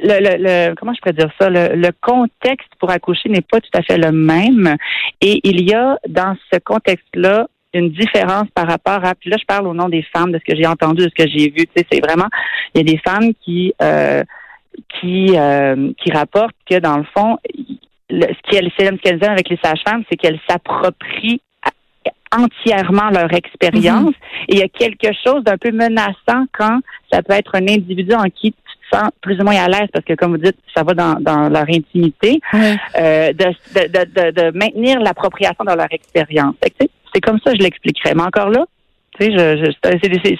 le, 0.00 0.74
comment 0.74 0.94
je 0.94 1.00
pourrais 1.00 1.12
dire 1.12 1.30
ça, 1.38 1.50
le, 1.50 1.76
le 1.76 1.90
contexte 2.00 2.70
pour 2.80 2.90
accoucher 2.90 3.28
n'est 3.28 3.42
pas 3.42 3.60
tout 3.60 3.70
à 3.74 3.82
fait 3.82 3.98
le 3.98 4.10
même. 4.10 4.74
Et 5.20 5.40
il 5.44 5.68
y 5.68 5.74
a 5.74 5.98
dans 6.08 6.34
ce 6.50 6.58
contexte-là 6.58 7.46
une 7.74 7.90
différence 7.90 8.48
par 8.54 8.66
rapport 8.66 9.04
à. 9.04 9.14
Puis 9.14 9.30
là, 9.30 9.36
je 9.40 9.44
parle 9.44 9.66
au 9.66 9.74
nom 9.74 9.88
des 9.88 10.04
femmes, 10.14 10.32
de 10.32 10.38
ce 10.38 10.44
que 10.44 10.56
j'ai 10.56 10.66
entendu, 10.66 11.04
de 11.04 11.10
ce 11.16 11.24
que 11.24 11.28
j'ai 11.28 11.50
vu. 11.50 11.66
Tu 11.66 11.70
sais, 11.76 11.86
c'est 11.90 12.00
vraiment. 12.00 12.28
Il 12.74 12.78
y 12.78 12.80
a 12.80 12.92
des 12.92 12.98
femmes 12.98 13.32
qui 13.44 13.74
euh, 13.82 14.22
qui 15.00 15.36
euh, 15.36 15.92
qui 16.02 16.12
rapportent 16.12 16.56
que 16.68 16.78
dans 16.78 16.98
le 16.98 17.04
fond, 17.16 17.38
ce 18.10 18.50
qu'elles 18.50 18.70
ce 18.78 18.96
qu'elles 18.96 19.22
aiment 19.22 19.32
avec 19.32 19.48
les 19.48 19.58
sages-femmes, 19.62 20.04
c'est 20.10 20.16
qu'elles 20.16 20.40
s'approprient 20.48 21.40
entièrement 22.34 23.10
leur 23.10 23.32
expérience. 23.32 24.10
Mm-hmm. 24.10 24.44
Et 24.48 24.54
il 24.54 24.58
y 24.58 24.62
a 24.62 24.68
quelque 24.68 25.08
chose 25.24 25.44
d'un 25.44 25.58
peu 25.58 25.70
menaçant 25.70 26.46
quand 26.52 26.80
ça 27.12 27.22
peut 27.22 27.34
être 27.34 27.54
un 27.54 27.68
individu 27.68 28.14
en 28.14 28.24
qui 28.24 28.52
tu 28.52 28.90
te 28.90 28.96
sens 28.96 29.10
plus 29.20 29.38
ou 29.40 29.44
moins 29.44 29.56
à 29.56 29.68
l'aise 29.68 29.88
parce 29.92 30.04
que, 30.04 30.14
comme 30.14 30.32
vous 30.32 30.42
dites, 30.42 30.56
ça 30.74 30.82
va 30.82 30.94
dans, 30.94 31.14
dans 31.20 31.48
leur 31.48 31.68
intimité, 31.68 32.40
euh, 32.54 33.32
de, 33.32 33.44
de, 33.74 34.04
de, 34.04 34.30
de, 34.30 34.58
maintenir 34.58 35.00
l'appropriation 35.00 35.64
de 35.64 35.74
leur 35.74 35.92
expérience. 35.92 36.54
C'est 37.14 37.20
comme 37.20 37.38
ça 37.44 37.52
que 37.52 37.58
je 37.58 37.62
l'expliquerais. 37.62 38.14
Mais 38.14 38.22
encore 38.22 38.50
là, 38.50 38.64
tu 39.20 39.26
sais, 39.26 39.76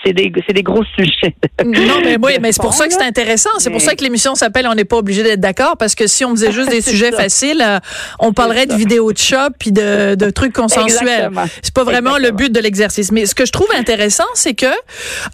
c'est 0.03 0.13
des, 0.15 0.31
des, 0.31 0.63
gros 0.63 0.83
sujets. 0.97 1.35
Non, 1.63 2.01
mais 2.03 2.17
oui, 2.23 2.33
mais 2.41 2.53
c'est 2.53 2.63
pour 2.63 2.73
ça 2.73 2.87
que 2.87 2.95
c'est 2.95 3.03
intéressant. 3.03 3.51
C'est 3.59 3.71
pour 3.71 3.83
ça 3.83 3.95
que 3.95 4.03
l'émission 4.03 4.35
s'appelle 4.35 4.67
On 4.67 4.75
n'est 4.75 4.87
pas 4.87 4.97
obligé 4.97 5.23
d'être 5.23 5.41
d'accord 5.41 5.77
parce 5.77 5.95
que 5.95 6.07
si 6.07 6.25
on 6.25 6.31
faisait 6.31 6.53
juste 6.53 6.71
des 6.71 6.81
sujets 6.81 7.13
faciles, 7.13 7.63
euh, 7.63 7.79
on 8.19 8.33
parlerait 8.33 8.65
de 8.65 8.75
vidéos 8.75 9.13
de 9.13 9.19
shop 9.19 9.51
puis 9.59 9.73
de, 9.73 10.15
de 10.15 10.31
trucs 10.31 10.55
consensuels. 10.55 11.31
C'est 11.63 11.75
pas 11.75 11.85
vraiment 11.85 12.17
le 12.17 12.31
but 12.31 12.51
de 12.51 12.61
l'exercice. 12.61 13.13
Mais 13.13 13.27
ce 13.27 13.35
que 13.35 13.45
je 13.45 13.53
trouve 13.53 13.69
intéressant, 13.77 14.25
c'est 14.35 14.55
que 14.55 14.67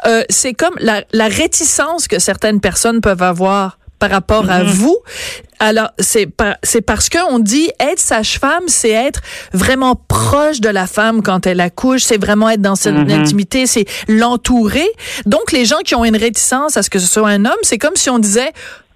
euh, 0.07 0.25
c'est 0.29 0.55
comme 0.55 0.75
la, 0.81 1.05
la 1.13 1.29
réticence 1.29 2.09
que 2.09 2.19
certaines 2.19 2.61
personnes 2.61 3.01
peuvent 3.01 3.23
avoir 3.23 3.79
par 3.99 4.11
rapport 4.11 4.51
à 4.51 4.63
mm-hmm. 4.63 4.69
vous. 4.69 4.99
Alors, 5.59 5.91
c'est 5.99 6.29
c'est 6.63 6.83
parce 6.83 7.09
que 7.09 7.19
on 7.31 7.39
dit 7.39 7.71
être 7.81 7.99
sage-femme, 7.99 8.65
c'est 8.69 8.91
être 8.91 9.21
vraiment 9.53 9.97
proche 9.97 10.61
de 10.61 10.69
la 10.69 10.87
femme 10.87 11.23
quand 11.23 11.47
elle 11.47 11.61
accouche, 11.61 12.03
c'est 12.03 12.21
vraiment 12.21 12.49
être 12.49 12.63
dans 12.63 12.77
cette 12.77 12.95
mm-hmm. 12.95 13.21
intimité, 13.21 13.67
c'est 13.67 13.87
l'entourer. 14.07 14.89
Donc, 15.27 15.53
les 15.53 15.65
gens 15.65 15.79
qui 15.85 15.95
ont 15.95 16.05
une 16.05 16.17
réticence 16.17 16.77
à 16.77 16.83
ce 16.83 16.91
que 16.91 16.99
ce 16.99 17.07
soit 17.07 17.29
un 17.29 17.45
homme, 17.45 17.59
c'est 17.63 17.79
comme 17.79 17.97
si 17.97 18.09
on 18.11 18.19
disait 18.19 18.53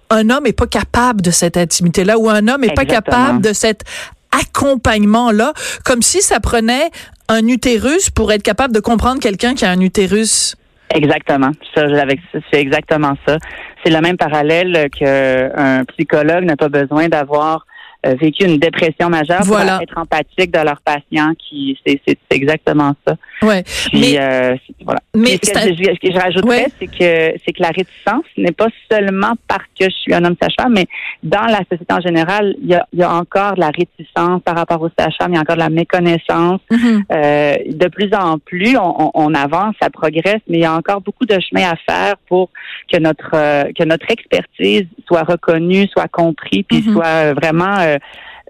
un 0.09 0.29
homme 0.29 0.45
est 0.45 0.53
pas 0.53 0.67
capable 0.67 1.21
de 1.21 1.31
cette 1.31 1.57
intimité-là 1.57 2.17
ou 2.17 2.29
un 2.29 2.47
homme 2.47 2.63
est 2.63 2.75
pas 2.75 2.85
capable 2.85 3.41
de 3.41 3.51
cet 3.51 3.83
accompagnement-là, 4.31 5.53
comme 5.83 6.01
si 6.01 6.21
ça 6.21 6.39
prenait 6.39 6.89
un 7.29 7.47
utérus 7.47 8.09
pour 8.09 8.31
être 8.31 8.43
capable 8.43 8.73
de 8.73 8.79
comprendre 8.79 9.19
quelqu'un 9.19 9.55
qui 9.55 9.65
a 9.65 9.71
un 9.71 9.79
utérus. 9.79 10.55
Exactement. 10.93 11.51
C'est 11.75 12.61
exactement 12.61 13.13
ça. 13.27 13.37
C'est 13.83 13.91
le 13.91 13.99
même 14.01 14.17
parallèle 14.17 14.89
qu'un 14.91 15.83
psychologue 15.85 16.43
n'a 16.45 16.55
pas 16.55 16.69
besoin 16.69 17.07
d'avoir 17.07 17.65
vécu 18.03 18.45
une 18.45 18.57
dépression 18.57 19.09
majeure 19.09 19.41
pour 19.45 19.59
être 19.59 19.97
empathique 19.97 20.51
de 20.51 20.59
leurs 20.59 20.81
patients 20.81 21.33
qui 21.37 21.77
c'est 21.85 22.17
exactement 22.29 22.93
ça. 23.05 23.15
Ouais. 23.41 23.63
mais 23.93 24.19
euh, 24.19 24.55
voilà. 24.83 24.99
Mais 25.15 25.37
ce 25.41 25.51
que, 25.51 26.11
je, 26.11 26.19
rajouterais 26.19 26.67
c'est 26.79 26.87
que 26.87 27.39
c'est 27.43 27.53
que 27.53 27.61
la 27.61 27.69
réticence 27.69 28.25
n'est 28.37 28.51
pas 28.51 28.67
seulement 28.91 29.33
parce 29.47 29.65
que 29.79 29.85
je 29.85 29.95
suis 29.95 30.13
un 30.13 30.23
homme 30.23 30.35
sage-femme 30.41 30.73
mais 30.73 30.85
dans 31.23 31.45
la 31.45 31.59
société 31.69 31.93
en 31.93 32.01
général, 32.01 32.55
il 32.61 32.69
y 32.69 32.75
a, 32.75 32.85
y 32.93 33.03
a 33.03 33.13
encore 33.13 33.55
de 33.55 33.59
la 33.59 33.69
réticence 33.69 34.41
par 34.43 34.55
rapport 34.55 34.81
aux 34.81 34.89
sage-femmes, 34.97 35.31
il 35.31 35.35
y 35.35 35.37
a 35.37 35.41
encore 35.41 35.55
de 35.55 35.61
la 35.61 35.69
méconnaissance. 35.69 36.61
Mm-hmm. 36.71 37.03
euh, 37.11 37.55
de 37.67 37.87
plus 37.87 38.13
en 38.13 38.37
plus 38.39 38.77
on, 38.77 39.11
on, 39.13 39.33
avance, 39.33 39.75
ça 39.81 39.89
progresse, 39.89 40.41
mais 40.47 40.59
il 40.59 40.61
y 40.61 40.65
a 40.65 40.73
encore 40.73 41.01
beaucoup 41.01 41.25
de 41.25 41.37
chemin 41.39 41.69
à 41.69 41.75
faire 41.75 42.15
pour 42.27 42.49
que 42.91 42.99
notre 42.99 43.31
euh, 43.33 43.63
que 43.77 43.83
notre 43.83 44.09
expertise 44.09 44.85
soit 45.07 45.23
reconnue, 45.23 45.87
soit 45.87 46.07
comprise, 46.07 46.63
puis 46.67 46.79
mm-hmm. 46.79 46.93
soit 46.93 47.33
vraiment 47.33 47.92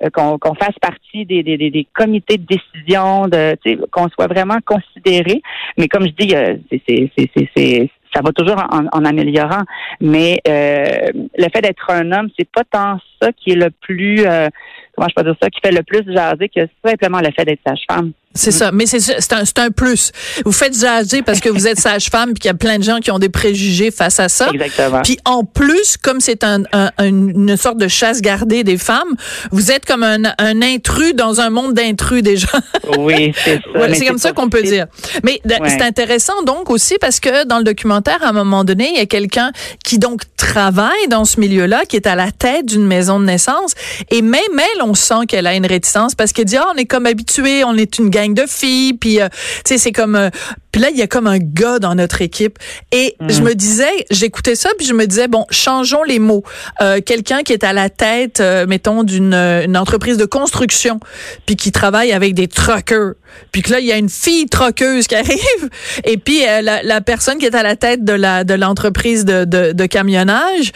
euh, 0.04 0.10
qu'on 0.10 0.56
fasse 0.56 0.78
partie 0.82 1.26
des, 1.26 1.88
comités 1.94 2.38
de 2.38 2.46
décision, 2.46 3.28
de 3.28 3.56
qu'on 3.92 4.10
soit 4.10 4.28
vraiment 4.28 4.58
considéré. 4.66 5.42
Mais 5.78 5.88
comme 5.88 6.06
je 6.08 6.26
dis, 6.26 6.36
euh, 6.36 6.56
c'est 6.88 7.90
ça 8.14 8.22
va 8.24 8.32
toujours 8.32 8.58
en, 8.58 8.86
en 8.92 9.06
améliorant. 9.06 9.64
Mais 10.02 10.40
euh, 10.48 11.10
le 11.36 11.48
fait 11.54 11.62
d'être 11.62 11.90
un 11.90 12.12
homme, 12.12 12.30
c'est 12.38 12.50
pas 12.50 12.64
tant 12.70 13.00
ça 13.22 13.32
qui 13.34 13.52
est 13.52 13.56
le 13.56 13.70
plus 13.70 14.24
comment 14.96 15.08
je 15.10 15.16
peux 15.16 15.24
dire 15.24 15.36
ça, 15.42 15.50
qui 15.50 15.60
fait 15.64 15.72
le 15.72 15.84
plus 15.84 16.04
jaser 16.12 16.50
que 16.50 16.62
simplement 16.86 17.20
le 17.20 17.32
fait 17.32 17.46
d'être 17.46 17.62
sage-femme. 17.66 18.12
C'est 18.36 18.52
ça, 18.52 18.72
mais 18.72 18.86
c'est 18.86 19.34
un, 19.34 19.44
un 19.58 19.70
plus. 19.70 20.12
Vous 20.44 20.52
faites 20.52 20.78
jaser 20.78 21.22
parce 21.22 21.40
que 21.40 21.50
vous 21.50 21.68
êtes 21.68 21.80
sage-femme 21.80 22.34
puis 22.34 22.42
qu'il 22.42 22.50
y 22.50 22.52
a 22.52 22.56
plein 22.56 22.80
de 22.80 22.84
gens 22.84 23.00
qui 23.00 23.12
ont 23.12 23.20
des 23.20 23.30
préjugés 23.30 23.92
face 23.92 24.20
à 24.20 24.30
ça. 24.30 24.50
Exactement. 24.54 25.02
Puis 25.04 25.20
en 25.26 25.44
plus, 25.44 25.98
comme 25.98 26.20
c'est 26.20 26.44
un, 26.44 26.64
un, 26.74 26.90
une 27.00 27.56
sorte 27.58 27.78
de 27.78 27.88
chasse 27.88 28.22
gardée 28.22 28.64
des 28.64 28.78
femmes, 28.78 29.16
vous 29.52 29.72
êtes 29.72 29.86
comme 29.86 30.04
un, 30.04 30.24
un 30.40 30.62
intrus 30.62 31.14
dans 31.14 31.42
un 31.42 31.50
monde 31.50 31.74
d'intrus 31.74 32.24
déjà. 32.24 32.48
Oui, 32.98 33.34
c'est 33.44 33.62
ça. 33.62 33.94
c'est 33.94 34.06
comme 34.06 34.18
ça 34.18 34.32
qu'on 34.32 34.50
peut 34.50 34.64
dire. 34.64 34.88
Mais 35.24 35.40
c'est 35.68 35.82
intéressant 35.82 36.42
donc 36.44 36.70
aussi 36.70 36.96
parce 37.00 37.20
que 37.20 37.46
dans 37.46 37.60
le 37.60 37.64
documentaire, 37.64 38.24
à 38.24 38.30
un 38.30 38.34
moment 38.34 38.64
donné, 38.64 38.90
il 38.94 38.98
y 38.98 39.02
a 39.02 39.06
quelqu'un 39.06 39.52
qui 39.84 40.00
donc 40.00 40.22
travaille 40.38 41.08
dans 41.10 41.26
ce 41.26 41.40
milieu-là, 41.40 41.86
qui 41.86 41.96
est 41.96 42.08
à 42.08 42.16
la 42.16 42.32
tête 42.32 42.66
d'une 42.66 42.86
maison 42.86 43.20
de 43.20 43.26
naissance, 43.26 43.74
et 44.10 44.22
même 44.22 44.42
elle, 44.56 44.82
on 44.82 44.94
sent 44.94 45.26
qu'elle 45.28 45.48
a 45.48 45.56
une 45.56 45.66
réticence 45.66 46.16
parce 46.16 46.34
qu'elle 46.34 46.46
dit, 46.46 46.58
ah, 46.58 46.68
on 46.74 46.78
est 46.78 46.86
comme 46.86 47.06
habitué, 47.06 47.64
on 47.64 47.76
est 47.76 48.00
une 48.00 48.10
gang 48.10 48.23
de 48.30 48.46
filles, 48.48 48.94
puis, 48.94 49.22
euh, 49.22 49.28
tu 49.30 49.38
sais, 49.66 49.78
c'est 49.78 49.92
comme, 49.92 50.16
euh, 50.16 50.30
puis 50.74 50.82
là, 50.82 50.90
il 50.90 50.98
y 50.98 51.04
a 51.04 51.08
comme 51.08 51.28
un 51.28 51.38
gars 51.38 51.78
dans 51.78 51.94
notre 51.94 52.22
équipe. 52.22 52.58
Et 52.92 53.16
je 53.30 53.42
mm. 53.42 53.44
me 53.46 53.54
disais, 53.54 54.06
j'écoutais 54.10 54.56
ça, 54.56 54.72
puis 54.78 54.88
je 54.88 54.94
me 54.94 55.06
disais, 55.06 55.28
bon, 55.28 55.46
changeons 55.52 56.04
les 56.04 56.18
mots. 56.18 56.44
Euh, 56.82 57.00
quelqu'un 57.00 57.44
qui 57.44 57.54
est 57.54 57.64
à 57.64 57.72
la 57.72 57.90
tête, 57.90 58.42
mettons, 58.68 59.04
d'une 59.04 59.34
une 59.34 59.78
entreprise 59.78 60.18
de 60.18 60.26
construction, 60.26 61.00
puis 61.46 61.56
qui 61.56 61.72
travaille 61.72 62.12
avec 62.12 62.34
des 62.34 62.48
truckers, 62.48 63.14
puis 63.52 63.62
que 63.62 63.72
là, 63.72 63.80
il 63.80 63.86
y 63.86 63.92
a 63.92 63.98
une 63.98 64.10
fille 64.10 64.48
truckeuse 64.48 65.06
qui 65.08 65.16
arrive, 65.24 65.70
et 66.06 66.18
puis 66.18 66.42
la, 66.62 66.82
la, 66.82 67.02
personne 67.02 67.38
qui 67.38 67.46
est 67.46 67.56
à 67.56 67.64
la 67.64 67.76
tête 67.76 68.04
de 68.04 68.14
la 68.14 68.44
de 68.44 68.56
l'entreprise 68.56 69.26
de, 69.26 69.46
de, 69.46 69.74
de 69.74 69.86
camionnage 69.86 70.72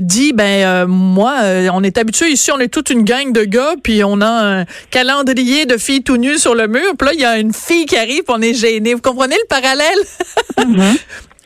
dit, 0.00 0.32
ben, 0.32 0.86
moi, 0.86 1.34
on 1.72 1.82
est 1.82 1.98
habitué 1.98 2.30
ici, 2.30 2.50
on 2.52 2.58
est 2.58 2.68
toute 2.68 2.88
une 2.90 3.04
gang 3.04 3.32
de 3.32 3.44
gars, 3.44 3.74
puis 3.82 4.02
on 4.02 4.20
a 4.22 4.60
un 4.60 4.64
calendrier 4.90 5.66
de 5.66 5.76
filles 5.76 6.02
tout 6.02 6.16
nues 6.16 6.38
sur 6.38 6.54
le 6.54 6.68
mur. 6.68 6.92
Puis 6.98 7.08
là, 7.08 7.14
il 7.14 7.20
y 7.20 7.24
a 7.24 7.38
une 7.38 7.52
fille 7.52 7.86
qui 7.86 7.96
arrive, 7.96 8.22
on 8.28 8.40
est 8.40 8.54
gêné. 8.54 8.94
Vous 8.94 9.00
comprenez 9.00 9.36
le 9.42 9.48
parallèle? 9.48 9.98
Mm-hmm. 10.58 10.98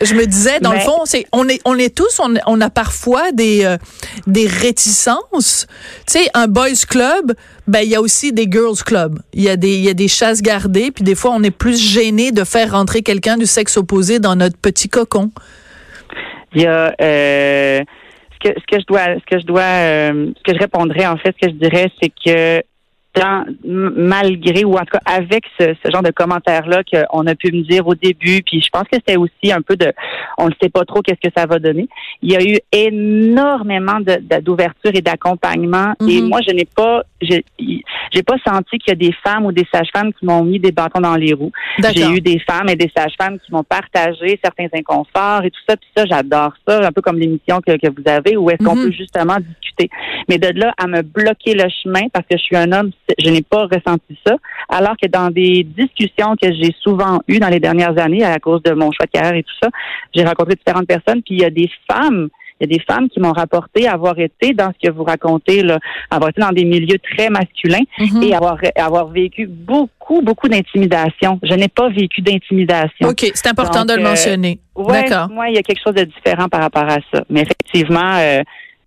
Je 0.02 0.14
me 0.14 0.26
disais, 0.26 0.60
dans 0.60 0.74
le 0.74 0.80
fond, 0.80 1.06
c'est 1.06 1.24
on 1.32 1.48
est 1.48 1.60
on 1.64 1.78
est 1.78 1.94
tous 1.94 2.20
on, 2.22 2.34
on 2.46 2.60
a 2.60 2.68
parfois 2.68 3.32
des 3.32 3.64
euh, 3.64 3.78
des 4.26 4.46
réticences. 4.46 5.66
Tu 6.06 6.18
sais, 6.18 6.28
un 6.34 6.48
boys 6.48 6.84
club, 6.86 7.32
ben 7.66 7.80
il 7.80 7.88
y 7.88 7.94
a 7.94 8.02
aussi 8.02 8.32
des 8.32 8.46
girls 8.50 8.76
club. 8.84 9.18
Il 9.32 9.42
y 9.42 9.48
a 9.48 9.56
des 9.56 9.74
il 9.74 9.84
y 9.84 9.88
a 9.88 9.94
des 9.94 10.08
chasses 10.08 10.42
gardées, 10.42 10.90
puis 10.90 11.02
des 11.02 11.14
fois 11.14 11.30
on 11.32 11.42
est 11.42 11.50
plus 11.50 11.80
gêné 11.80 12.30
de 12.30 12.44
faire 12.44 12.72
rentrer 12.72 13.00
quelqu'un 13.00 13.38
du 13.38 13.46
sexe 13.46 13.78
opposé 13.78 14.18
dans 14.18 14.36
notre 14.36 14.58
petit 14.58 14.90
cocon. 14.90 15.30
Il 16.54 16.62
y 16.62 16.66
a 16.66 16.94
euh, 17.00 17.82
ce 18.34 18.48
que, 18.50 18.60
ce 18.60 18.66
que 18.66 18.80
je 18.80 18.86
dois, 18.86 19.04
ce 19.04 19.34
que 19.34 19.40
je 19.40 19.46
dois, 19.46 19.62
euh, 19.62 20.30
ce 20.36 20.42
que 20.42 20.54
je 20.54 20.60
répondrais 20.60 21.06
en 21.06 21.16
fait, 21.16 21.34
ce 21.40 21.46
que 21.46 21.52
je 21.52 21.58
dirais, 21.58 21.90
c'est 22.02 22.10
que 22.10 22.62
malgré 23.64 24.64
ou 24.64 24.74
en 24.74 24.80
tout 24.80 24.92
cas 24.92 25.00
avec 25.06 25.44
ce, 25.58 25.74
genre 25.90 26.02
de 26.02 26.10
commentaires-là 26.10 26.82
qu'on 26.84 27.26
a 27.26 27.34
pu 27.34 27.52
me 27.52 27.62
dire 27.62 27.86
au 27.86 27.94
début, 27.94 28.42
puis 28.42 28.60
je 28.60 28.68
pense 28.70 28.84
que 28.84 28.96
c'était 28.96 29.16
aussi 29.16 29.50
un 29.50 29.62
peu 29.62 29.76
de, 29.76 29.92
on 30.38 30.48
ne 30.48 30.54
sait 30.60 30.68
pas 30.68 30.84
trop 30.84 31.00
qu'est-ce 31.00 31.26
que 31.28 31.32
ça 31.36 31.46
va 31.46 31.58
donner. 31.58 31.88
Il 32.22 32.32
y 32.32 32.36
a 32.36 32.42
eu 32.42 32.58
énormément 32.72 33.98
d'ouverture 34.42 34.92
et 34.94 35.00
d'accompagnement, 35.00 35.94
et 36.06 36.20
mhm. 36.20 36.28
moi 36.28 36.40
je 36.46 36.52
n'ai 36.52 36.66
pas, 36.66 37.02
j'ai 37.20 38.22
pas 38.22 38.36
senti 38.46 38.78
qu'il 38.78 38.90
y 38.90 38.92
a 38.92 39.08
des 39.08 39.14
femmes 39.24 39.46
ou 39.46 39.52
des 39.52 39.66
sages-femmes 39.72 40.12
qui 40.12 40.26
m'ont 40.26 40.44
mis 40.44 40.60
des 40.60 40.72
bâtons 40.72 41.00
dans 41.00 41.16
les 41.16 41.32
roues. 41.32 41.52
J'ai 41.78 42.08
eu 42.08 42.20
des 42.20 42.38
femmes 42.40 42.68
et 42.68 42.76
des 42.76 42.90
sages-femmes 42.94 43.38
qui 43.38 43.52
m'ont 43.52 43.64
partagé 43.64 44.38
certains 44.42 44.68
inconforts 44.74 45.44
et 45.44 45.50
tout 45.50 45.60
ça, 45.68 45.76
puis 45.76 45.88
ça 45.96 46.04
j'adore 46.06 46.52
ça, 46.66 46.86
un 46.86 46.92
peu 46.92 47.00
comme 47.00 47.18
l'émission 47.18 47.60
que, 47.66 47.72
que 47.72 47.88
vous 47.88 48.02
avez 48.06 48.36
où 48.36 48.50
est-ce 48.50 48.64
qu'on 48.64 48.76
mhm. 48.76 48.86
peut 48.86 48.92
justement 48.92 49.36
discuter. 49.36 49.90
Mais 50.28 50.38
de 50.38 50.48
là 50.58 50.74
à 50.78 50.86
me 50.86 51.02
bloquer 51.02 51.54
le 51.54 51.68
chemin 51.82 52.08
parce 52.12 52.26
que 52.26 52.36
je 52.36 52.42
suis 52.42 52.56
un 52.56 52.72
homme 52.72 52.90
je 53.18 53.30
n'ai 53.30 53.42
pas 53.42 53.62
ressenti 53.66 54.18
ça. 54.26 54.36
Alors 54.68 54.96
que 55.00 55.08
dans 55.08 55.30
des 55.30 55.64
discussions 55.64 56.34
que 56.40 56.52
j'ai 56.52 56.74
souvent 56.80 57.20
eues 57.28 57.38
dans 57.38 57.48
les 57.48 57.60
dernières 57.60 57.98
années 57.98 58.24
à 58.24 58.38
cause 58.38 58.62
de 58.62 58.72
mon 58.72 58.90
choix 58.92 59.06
de 59.06 59.10
carrière 59.10 59.34
et 59.34 59.42
tout 59.42 59.54
ça, 59.62 59.68
j'ai 60.14 60.24
rencontré 60.24 60.54
différentes 60.54 60.86
personnes, 60.86 61.22
puis 61.22 61.34
il 61.36 61.40
y 61.40 61.44
a 61.44 61.50
des 61.50 61.70
femmes 61.90 62.28
il 62.60 62.70
y 62.70 62.74
a 62.74 62.78
des 62.78 62.82
femmes 62.84 63.08
qui 63.10 63.20
m'ont 63.20 63.32
rapporté 63.32 63.86
avoir 63.86 64.18
été 64.18 64.54
dans 64.54 64.72
ce 64.72 64.88
que 64.88 64.90
vous 64.90 65.04
racontez, 65.04 65.62
là, 65.62 65.78
avoir 66.10 66.30
été 66.30 66.40
dans 66.40 66.52
des 66.52 66.64
milieux 66.64 66.98
très 66.98 67.28
masculins 67.28 67.84
Mhm. 67.98 68.22
et 68.22 68.34
avoir, 68.34 68.58
avoir 68.76 69.08
vécu 69.08 69.46
beaucoup, 69.46 70.22
beaucoup 70.22 70.48
d'intimidation. 70.48 71.38
Je 71.42 71.52
n'ai 71.54 71.68
pas 71.68 71.90
vécu 71.90 72.22
d'intimidation. 72.22 73.08
OK, 73.08 73.30
c'est 73.34 73.48
important 73.48 73.80
Donc, 73.80 73.90
de 73.90 73.94
le 73.96 74.06
euh, 74.06 74.08
mentionner. 74.08 74.58
Ouais, 74.74 75.02
D'accord. 75.02 75.28
moi, 75.28 75.48
il 75.50 75.54
y 75.56 75.58
a 75.58 75.62
quelque 75.62 75.82
chose 75.84 75.94
de 75.94 76.04
différent 76.04 76.48
par 76.48 76.62
rapport 76.62 76.88
à 76.88 76.96
ça. 77.12 77.24
Mais 77.28 77.42
effectivement, 77.42 78.14
euh, 78.14 78.42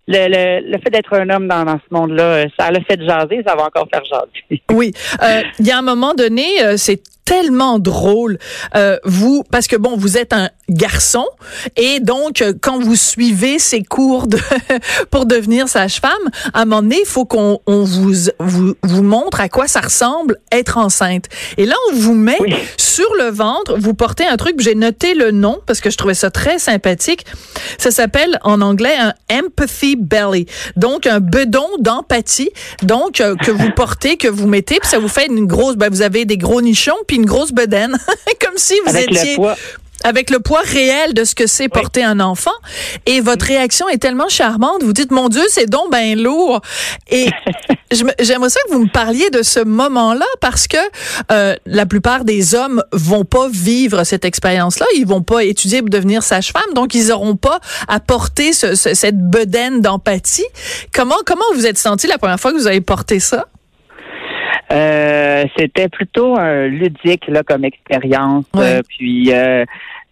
le, 0.08 0.28
le, 0.28 0.70
le 0.72 0.78
fait 0.78 0.90
d'être 0.90 1.12
un 1.14 1.28
homme 1.30 1.46
dans, 1.46 1.64
dans 1.64 1.76
ce 1.78 1.94
monde-là, 1.94 2.22
euh, 2.24 2.46
ça 2.58 2.70
l'a 2.70 2.80
fait 2.80 3.00
jaser, 3.00 3.42
ça 3.46 3.54
va 3.54 3.64
encore 3.66 3.86
faire 3.92 4.04
jaser. 4.04 4.62
Oui, 4.72 4.92
Euh, 5.22 5.42
il 5.58 5.66
y 5.66 5.70
a 5.70 5.78
un 5.78 5.82
moment 5.82 6.14
donné, 6.14 6.62
euh, 6.62 6.76
c'est 6.76 7.00
tellement 7.24 7.78
drôle. 7.78 8.38
Euh, 8.74 8.98
vous, 9.04 9.44
parce 9.50 9.66
que 9.66 9.76
bon, 9.76 9.96
vous 9.96 10.18
êtes 10.18 10.32
un 10.32 10.50
garçon 10.68 11.26
et 11.76 12.00
donc 12.00 12.42
euh, 12.42 12.52
quand 12.60 12.78
vous 12.80 12.96
suivez 12.96 13.58
ces 13.58 13.82
cours 13.82 14.26
de, 14.26 14.38
pour 15.10 15.26
devenir 15.26 15.68
sage-femme, 15.68 16.10
à 16.54 16.62
un 16.62 16.64
moment 16.64 16.82
donné, 16.82 16.98
il 17.00 17.06
faut 17.06 17.24
qu'on 17.24 17.60
on 17.66 17.84
vous, 17.84 18.12
vous 18.38 18.74
vous 18.82 19.02
montre 19.02 19.40
à 19.40 19.48
quoi 19.48 19.68
ça 19.68 19.80
ressemble 19.80 20.38
être 20.52 20.76
enceinte. 20.78 21.26
Et 21.56 21.66
là, 21.66 21.74
on 21.90 21.94
vous 21.96 22.14
met 22.14 22.36
Oui. 22.40 22.54
sur 22.76 23.12
le 23.18 23.30
ventre, 23.30 23.76
vous 23.78 23.94
portez 23.94 24.26
un 24.26 24.36
truc, 24.36 24.60
j'ai 24.60 24.74
noté 24.74 25.14
le 25.14 25.30
nom 25.30 25.60
parce 25.66 25.80
que 25.80 25.90
je 25.90 25.96
trouvais 25.96 26.14
ça 26.14 26.30
très 26.30 26.58
sympathique. 26.58 27.26
Ça 27.78 27.90
s'appelle 27.90 28.38
en 28.42 28.60
anglais 28.60 28.96
un 28.98 29.14
empathy 29.32 29.96
belly, 29.96 30.46
donc 30.76 31.06
un 31.06 31.20
bedon 31.20 31.68
d'empathie, 31.78 32.50
donc 32.82 33.20
euh, 33.20 33.36
que 33.36 33.50
vous 33.50 33.70
portez, 33.70 34.16
que 34.16 34.28
vous 34.28 34.46
mettez, 34.46 34.78
puis 34.80 34.88
ça 34.88 34.98
vous 34.98 35.08
fait 35.08 35.26
une 35.26 35.46
grosse, 35.46 35.76
ben, 35.76 35.90
vous 35.90 36.02
avez 36.02 36.24
des 36.24 36.36
gros 36.36 36.60
nichons 36.60 36.96
puis 37.10 37.16
une 37.16 37.26
grosse 37.26 37.50
bedaine, 37.50 37.98
comme 38.40 38.54
si 38.56 38.74
vous 38.86 38.90
Avec 38.94 39.10
étiez 39.10 39.32
le 39.32 39.36
poids. 39.36 39.56
avec 40.04 40.30
le 40.30 40.38
poids 40.38 40.60
réel 40.64 41.12
de 41.12 41.24
ce 41.24 41.34
que 41.34 41.48
c'est 41.48 41.68
porter 41.68 42.04
un 42.04 42.20
enfant. 42.20 42.52
Et 43.04 43.20
votre 43.20 43.46
réaction 43.46 43.88
est 43.88 43.98
tellement 43.98 44.28
charmante. 44.28 44.84
Vous 44.84 44.92
dites, 44.92 45.10
mon 45.10 45.28
Dieu, 45.28 45.42
c'est 45.48 45.66
donc 45.68 45.90
ben 45.90 46.16
lourd. 46.22 46.60
Et 47.10 47.26
j'aimerais 48.20 48.48
ça 48.48 48.60
que 48.68 48.72
vous 48.72 48.84
me 48.84 48.88
parliez 48.92 49.28
de 49.30 49.42
ce 49.42 49.58
moment-là 49.58 50.24
parce 50.40 50.68
que 50.68 50.76
euh, 51.32 51.56
la 51.66 51.84
plupart 51.84 52.24
des 52.24 52.54
hommes 52.54 52.80
vont 52.92 53.24
pas 53.24 53.48
vivre 53.50 54.04
cette 54.04 54.24
expérience-là. 54.24 54.86
Ils 54.94 55.04
vont 55.06 55.22
pas 55.22 55.42
étudier 55.42 55.80
pour 55.80 55.90
devenir 55.90 56.22
sage-femme. 56.22 56.72
Donc, 56.76 56.94
ils 56.94 57.10
auront 57.10 57.34
pas 57.34 57.58
à 57.88 57.98
porter 57.98 58.52
ce- 58.52 58.76
ce- 58.76 58.94
cette 58.94 59.18
bedaine 59.18 59.80
d'empathie. 59.80 60.46
Comment, 60.94 61.18
comment 61.26 61.44
vous 61.56 61.66
êtes 61.66 61.78
senti 61.78 62.06
la 62.06 62.18
première 62.18 62.38
fois 62.38 62.52
que 62.52 62.56
vous 62.58 62.68
avez 62.68 62.80
porté 62.80 63.18
ça? 63.18 63.46
Euh, 64.72 65.44
c'était 65.56 65.88
plutôt 65.88 66.36
un 66.38 66.66
ludique 66.68 67.26
là 67.28 67.42
comme 67.42 67.64
expérience. 67.64 68.44
Euh, 68.56 68.80
puis 68.88 69.32
euh, 69.32 69.64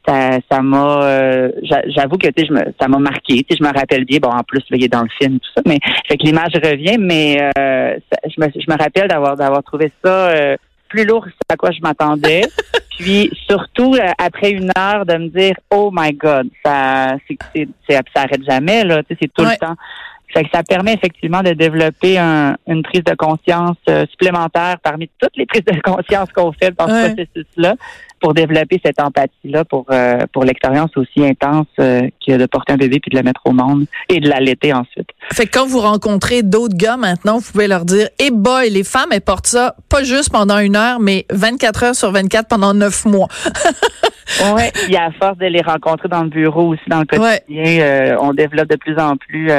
ça, 0.06 0.38
ça 0.50 0.62
m'a, 0.62 1.02
euh, 1.04 1.50
j'a- 1.62 1.88
j'avoue 1.88 2.16
que 2.18 2.26
tu 2.28 2.32
sais, 2.42 2.46
je 2.46 2.52
me, 2.52 2.60
ça 2.80 2.88
m'a 2.88 2.98
marqué. 2.98 3.44
Tu 3.44 3.46
sais, 3.50 3.56
je 3.58 3.62
me 3.62 3.72
rappelle 3.72 4.04
bien. 4.04 4.18
Bon, 4.20 4.30
en 4.30 4.42
plus, 4.42 4.60
là, 4.70 4.76
il 4.76 4.84
est 4.84 4.88
dans 4.88 5.02
le 5.02 5.08
film 5.20 5.38
tout 5.38 5.50
ça, 5.56 5.62
mais 5.66 5.78
fait 6.08 6.16
que 6.16 6.24
l'image 6.24 6.52
revient. 6.54 6.96
Mais 6.98 7.40
euh, 7.58 7.96
ça- 8.10 8.18
je 8.24 8.40
me, 8.40 8.48
je 8.54 8.70
me 8.72 8.76
rappelle 8.76 9.08
d'avoir 9.08 9.36
d'avoir 9.36 9.62
trouvé 9.62 9.92
ça 10.04 10.30
euh, 10.30 10.56
plus 10.88 11.04
lourd 11.04 11.24
que 11.24 11.30
ce 11.30 11.36
à 11.52 11.56
quoi 11.56 11.70
je 11.70 11.80
m'attendais. 11.82 12.40
Puis 12.98 13.30
surtout 13.48 13.94
après 14.18 14.50
une 14.50 14.72
heure 14.76 15.06
de 15.06 15.14
me 15.18 15.28
dire, 15.28 15.54
oh 15.70 15.90
my 15.92 16.12
God, 16.14 16.48
ça, 16.64 17.16
c'est, 17.28 17.36
c'est, 17.54 17.68
c'est- 17.88 17.94
ça 18.12 18.22
arrête 18.22 18.42
jamais 18.48 18.82
là. 18.82 19.02
Tu 19.04 19.14
sais, 19.14 19.18
c'est 19.22 19.32
tout 19.32 19.44
Ouais. 19.44 19.52
le 19.52 19.66
temps. 19.66 19.76
Fait 20.32 20.44
que 20.44 20.50
ça 20.52 20.62
permet 20.62 20.92
effectivement 20.94 21.42
de 21.42 21.52
développer 21.52 22.18
un- 22.18 22.56
une 22.66 22.82
prise 22.82 23.02
de 23.04 23.14
conscience 23.14 23.76
euh, 23.88 24.04
supplémentaire 24.10 24.76
parmi 24.82 25.08
toutes 25.18 25.36
les 25.36 25.46
prises 25.46 25.64
de 25.64 25.80
conscience 25.80 26.28
qu'on 26.32 26.52
fait 26.52 26.74
dans 26.78 26.86
Ouais. 26.86 27.08
ce 27.10 27.14
processus-là 27.14 27.74
pour 28.20 28.34
développer 28.34 28.80
cette 28.84 29.00
empathie-là 29.00 29.64
pour 29.64 29.86
euh, 29.90 30.26
pour 30.32 30.44
l'expérience 30.44 30.90
aussi 30.96 31.24
intense 31.24 31.66
euh, 31.78 32.08
que 32.26 32.36
de 32.36 32.46
porter 32.46 32.72
un 32.72 32.76
bébé 32.76 32.98
puis 33.00 33.10
de 33.10 33.16
le 33.16 33.22
mettre 33.22 33.40
au 33.44 33.52
monde 33.52 33.86
et 34.08 34.18
de 34.20 34.28
l'allaiter 34.28 34.72
ensuite. 34.72 35.08
Fait 35.32 35.46
que 35.46 35.52
quand 35.58 35.66
vous 35.66 35.80
rencontrez 35.80 36.42
d'autres 36.42 36.76
gars 36.76 36.96
maintenant, 36.96 37.38
vous 37.38 37.52
pouvez 37.52 37.68
leur 37.68 37.84
dire, 37.84 38.08
eh 38.18 38.30
boy, 38.30 38.70
les 38.70 38.84
femmes, 38.84 39.10
elles 39.12 39.20
portent 39.20 39.46
ça 39.46 39.76
pas 39.88 40.02
juste 40.02 40.30
pendant 40.30 40.58
une 40.58 40.76
heure, 40.76 40.98
mais 41.00 41.26
24 41.30 41.84
heures 41.84 41.94
sur 41.94 42.10
24 42.10 42.48
pendant 42.48 42.74
neuf 42.74 43.04
mois. 43.04 43.28
Ouais, 44.54 44.70
puis 44.74 44.94
à 44.94 45.10
force 45.12 45.38
de 45.38 45.46
les 45.46 45.62
rencontrer 45.62 46.08
dans 46.08 46.22
le 46.22 46.28
bureau 46.28 46.68
aussi 46.74 46.82
dans 46.88 47.00
le 47.10 47.18
Ouais. 47.18 47.40
quotidien, 47.40 47.80
euh, 47.82 48.16
on 48.20 48.34
développe 48.34 48.68
de 48.68 48.76
plus 48.76 48.98
en 48.98 49.16
plus. 49.16 49.50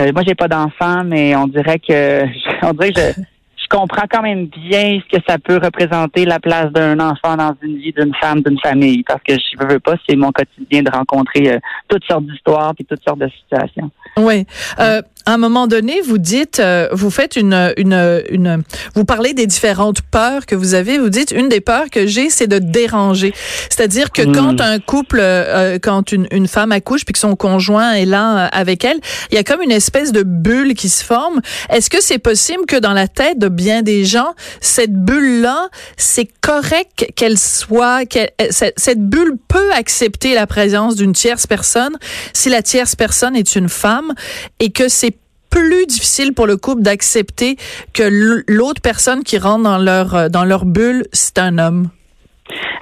Euh, 0.00 0.12
moi, 0.12 0.22
j'ai 0.26 0.34
pas 0.34 0.48
d'enfant, 0.48 1.04
mais 1.04 1.36
on 1.36 1.46
dirait 1.46 1.78
que 1.78 2.24
on 2.62 2.72
dirait 2.72 2.92
que 2.92 3.00
je, 3.00 3.68
comprends 3.68 4.06
quand 4.10 4.22
même 4.22 4.46
bien 4.46 4.98
ce 5.00 5.16
que 5.16 5.22
ça 5.28 5.38
peut 5.38 5.60
représenter 5.62 6.24
la 6.24 6.40
place 6.40 6.72
d'un 6.72 6.98
enfant 6.98 7.36
dans 7.36 7.54
une 7.62 7.76
vie 7.78 7.92
d'une 7.92 8.12
femme, 8.20 8.42
d'une 8.42 8.58
famille, 8.58 9.04
parce 9.04 9.22
que 9.22 9.34
je 9.34 9.64
veux 9.64 9.78
pas, 9.78 9.94
c'est 10.08 10.16
mon 10.16 10.32
quotidien 10.32 10.82
de 10.82 10.90
rencontrer 10.90 11.52
euh, 11.52 11.58
toutes 11.86 12.04
sortes 12.04 12.26
d'histoires 12.26 12.74
puis 12.74 12.84
toutes 12.84 13.02
sortes 13.06 13.20
de 13.20 13.28
situations. 13.28 13.90
Oui. 14.16 14.44
Euh, 14.80 15.02
à 15.30 15.34
un 15.34 15.38
moment 15.38 15.66
donné, 15.66 16.00
vous 16.00 16.18
dites, 16.18 16.60
euh, 16.60 16.88
vous 16.92 17.10
faites 17.10 17.36
une, 17.36 17.72
une, 17.76 18.22
une, 18.30 18.62
vous 18.94 19.04
parlez 19.04 19.32
des 19.32 19.46
différentes 19.46 20.02
peurs 20.02 20.46
que 20.46 20.54
vous 20.54 20.74
avez. 20.74 20.98
Vous 20.98 21.10
dites, 21.10 21.30
une 21.30 21.48
des 21.48 21.60
peurs 21.60 21.90
que 21.90 22.06
j'ai, 22.06 22.30
c'est 22.30 22.46
de 22.46 22.58
déranger. 22.58 23.32
C'est-à-dire 23.68 24.10
que 24.10 24.22
Mm. 24.30 24.32
quand 24.32 24.60
un 24.60 24.78
couple, 24.78 25.18
euh, 25.20 25.78
quand 25.80 26.12
une, 26.12 26.26
une 26.30 26.48
femme 26.48 26.72
accouche 26.72 27.04
puis 27.04 27.12
que 27.12 27.18
son 27.18 27.36
conjoint 27.36 27.92
est 27.92 28.04
là 28.04 28.46
euh, 28.46 28.48
avec 28.52 28.84
elle, 28.84 28.98
il 29.30 29.34
y 29.36 29.38
a 29.38 29.44
comme 29.44 29.62
une 29.62 29.70
espèce 29.72 30.12
de 30.12 30.22
bulle 30.22 30.74
qui 30.74 30.88
se 30.88 31.04
forme. 31.04 31.40
Est-ce 31.68 31.90
que 31.90 32.00
c'est 32.02 32.18
possible 32.18 32.66
que 32.66 32.76
dans 32.76 32.92
la 32.92 33.08
tête 33.08 33.38
de 33.38 33.48
bien 33.48 33.82
des 33.82 34.04
gens, 34.04 34.34
cette 34.60 34.92
bulle-là, 34.92 35.68
c'est 35.96 36.28
correct 36.40 37.06
qu'elle 37.16 37.38
soit, 37.38 38.04
qu'elle, 38.06 38.30
euh, 38.40 38.46
cette 38.50 39.00
bulle 39.00 39.34
peut 39.48 39.72
accepter 39.72 40.34
la 40.34 40.46
présence 40.46 40.96
d'une 40.96 41.12
tierce 41.12 41.46
personne? 41.46 41.96
Si 42.32 42.48
la 42.48 42.62
tierce 42.62 42.96
personne 42.96 43.36
est 43.36 43.56
une 43.56 43.68
femme 43.68 44.12
et 44.58 44.70
que 44.70 44.88
c'est 44.88 45.19
plus 45.50 45.86
difficile 45.86 46.32
pour 46.32 46.46
le 46.46 46.56
couple 46.56 46.82
d'accepter 46.82 47.56
que 47.92 48.44
l'autre 48.46 48.80
personne 48.80 49.24
qui 49.24 49.38
rentre 49.38 49.64
dans 49.64 49.78
leur 49.78 50.14
euh, 50.14 50.28
dans 50.28 50.44
leur 50.44 50.64
bulle, 50.64 51.06
c'est 51.12 51.38
un 51.38 51.58
homme. 51.58 51.88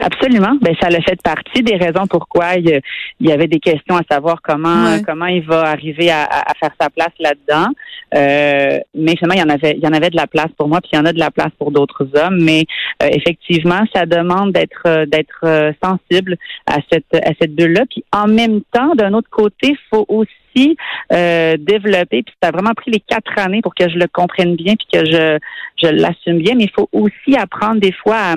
Absolument. 0.00 0.56
Ben 0.60 0.74
ça 0.80 0.88
a 0.88 1.00
fait 1.00 1.20
partie 1.22 1.62
des 1.62 1.76
raisons 1.76 2.06
pourquoi 2.08 2.54
il 2.56 2.80
y, 3.20 3.32
avait 3.32 3.46
des 3.48 3.58
questions 3.60 3.96
à 3.96 4.02
savoir 4.10 4.40
comment 4.42 4.68
Ouais. 4.84 5.02
comment 5.04 5.26
il 5.26 5.42
va 5.42 5.62
arriver 5.62 6.10
à, 6.10 6.22
à- 6.24 6.50
à 6.50 6.54
faire 6.54 6.70
sa 6.80 6.88
place 6.90 7.12
là-dedans. 7.18 7.68
Euh, 8.14 8.78
mais 8.94 9.16
finalement, 9.16 9.34
il 9.34 9.40
y 9.40 9.42
en 9.42 9.54
avait 9.54 9.74
il 9.76 9.84
y 9.84 9.86
en 9.86 9.92
avait 9.92 10.10
de 10.10 10.16
la 10.16 10.26
place 10.26 10.50
pour 10.56 10.68
moi, 10.68 10.80
puis 10.80 10.90
il 10.92 10.96
y 10.96 10.98
en 10.98 11.04
a 11.04 11.12
de 11.12 11.18
la 11.18 11.30
place 11.30 11.50
pour 11.58 11.70
d'autres 11.72 12.06
hommes. 12.14 12.38
Mais 12.42 12.64
euh, 13.02 13.08
effectivement, 13.10 13.80
ça 13.94 14.06
demande 14.06 14.52
d'être 14.52 14.82
euh, 14.86 15.04
d'être 15.06 15.40
euh, 15.44 15.72
sensible 15.82 16.36
à 16.66 16.76
cette 16.90 17.12
à 17.14 17.30
cette 17.40 17.54
bulle-là. 17.54 17.84
Puis 17.90 18.04
en 18.12 18.26
même 18.28 18.60
temps, 18.72 18.94
d'un 18.94 19.12
autre 19.14 19.30
côté, 19.30 19.76
faut 19.90 20.06
aussi 20.08 20.76
euh, 21.12 21.56
développer. 21.58 22.22
Puis 22.22 22.34
ça 22.42 22.48
a 22.48 22.52
vraiment 22.52 22.74
pris 22.74 22.90
les 22.90 23.00
quatre 23.00 23.38
années 23.38 23.60
pour 23.62 23.74
que 23.74 23.88
je 23.88 23.96
le 23.98 24.06
comprenne 24.12 24.56
bien, 24.56 24.74
puis 24.76 24.86
que 24.92 25.04
je 25.04 25.38
je 25.82 25.88
l'assume 25.88 26.38
bien. 26.38 26.54
Mais 26.56 26.64
il 26.64 26.70
faut 26.70 26.88
aussi 26.92 27.36
apprendre 27.36 27.80
des 27.80 27.92
fois 27.92 28.16
à 28.16 28.34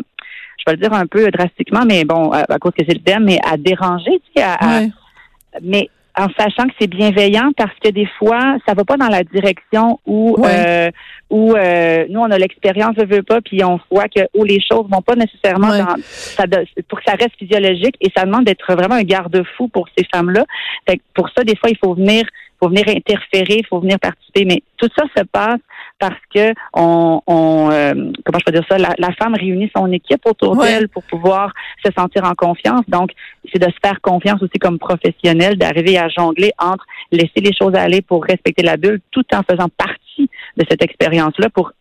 je 0.57 0.63
vais 0.67 0.77
le 0.77 0.81
dire 0.81 0.93
un 0.93 1.05
peu 1.07 1.29
drastiquement, 1.31 1.83
mais 1.87 2.03
bon, 2.05 2.31
à, 2.31 2.45
à 2.49 2.59
cause 2.59 2.71
que 2.77 2.83
c'est 2.87 2.93
le 2.93 3.01
thème, 3.03 3.23
mais 3.25 3.39
à 3.49 3.57
déranger, 3.57 4.19
tu 4.25 4.31
sais, 4.35 4.43
à- 4.43 4.53
à- 4.55 4.79
mais 5.61 5.89
en 6.17 6.27
sachant 6.37 6.67
que 6.67 6.73
c'est 6.79 6.87
bienveillant 6.89 7.51
parce 7.55 7.71
que 7.81 7.87
des 7.89 8.05
fois, 8.19 8.57
ça 8.67 8.73
va 8.73 8.83
pas 8.83 8.97
dans 8.97 9.07
la 9.07 9.23
direction 9.23 9.97
où 10.05 10.35
euh, 10.49 10.91
où 11.29 11.53
euh, 11.55 12.05
nous 12.09 12.19
on 12.19 12.29
a 12.29 12.37
l'expérience, 12.37 12.95
je 12.97 13.05
veux 13.05 13.23
pas, 13.23 13.39
puis 13.39 13.63
on 13.63 13.79
voit 13.89 14.09
que 14.09 14.19
où 14.33 14.43
les 14.43 14.59
choses 14.59 14.87
vont 14.89 15.01
pas 15.01 15.15
nécessairement 15.15 15.69
dans 15.85 15.95
ça 16.03 16.43
pour 16.89 16.99
que 16.99 17.05
ça 17.07 17.15
reste 17.17 17.35
physiologique 17.39 17.95
et 18.01 18.11
ça 18.15 18.25
demande 18.25 18.43
d'être 18.43 18.73
vraiment 18.75 18.95
un 18.95 19.03
garde-fou 19.03 19.69
pour 19.69 19.87
ces 19.97 20.05
femmes-là. 20.13 20.43
Fait 20.87 20.97
que 20.97 21.01
pour 21.13 21.29
ça, 21.29 21.43
des 21.45 21.55
fois, 21.55 21.69
il 21.69 21.77
faut 21.77 21.93
venir 21.93 22.23
faut 22.59 22.67
venir 22.69 22.83
interférer, 22.89 23.55
il 23.59 23.65
faut 23.65 23.79
venir 23.79 23.97
participer, 23.97 24.43
mais 24.45 24.61
tout 24.77 24.89
ça 24.95 25.03
se 25.17 25.23
passe 25.23 25.59
parce 26.01 26.19
que 26.35 26.53
on, 26.73 27.21
on 27.27 27.69
euh, 27.71 27.93
comment 28.25 28.39
je 28.39 28.45
peux 28.45 28.51
dire 28.51 28.65
ça, 28.67 28.77
la, 28.77 28.93
la 28.97 29.11
femme 29.13 29.35
réunit 29.35 29.71
son 29.75 29.89
équipe 29.91 30.25
autour 30.25 30.57
Ouais. 30.57 30.67
d'elle 30.67 30.89
pour 30.89 31.03
pouvoir 31.03 31.53
se 31.85 31.91
sentir 31.97 32.25
en 32.25 32.33
confiance. 32.33 32.81
Donc, 32.89 33.11
c'est 33.53 33.59
de 33.59 33.71
se 33.71 33.77
faire 33.81 34.01
confiance 34.01 34.41
aussi 34.43 34.59
comme 34.59 34.79
professionnel, 34.79 35.57
d'arriver 35.57 35.97
à 35.97 36.09
jongler 36.09 36.51
entre 36.59 36.85
laisser 37.11 37.39
les 37.39 37.53
choses 37.53 37.75
aller 37.75 38.01
pour 38.01 38.25
respecter 38.25 38.63
la 38.63 38.75
bulle, 38.77 38.99
tout 39.11 39.23
en 39.33 39.43
faisant 39.49 39.69
partie 39.77 40.29
de 40.57 40.65
cette 40.69 40.83
expérience-là 40.83 41.49
pour 41.49 41.71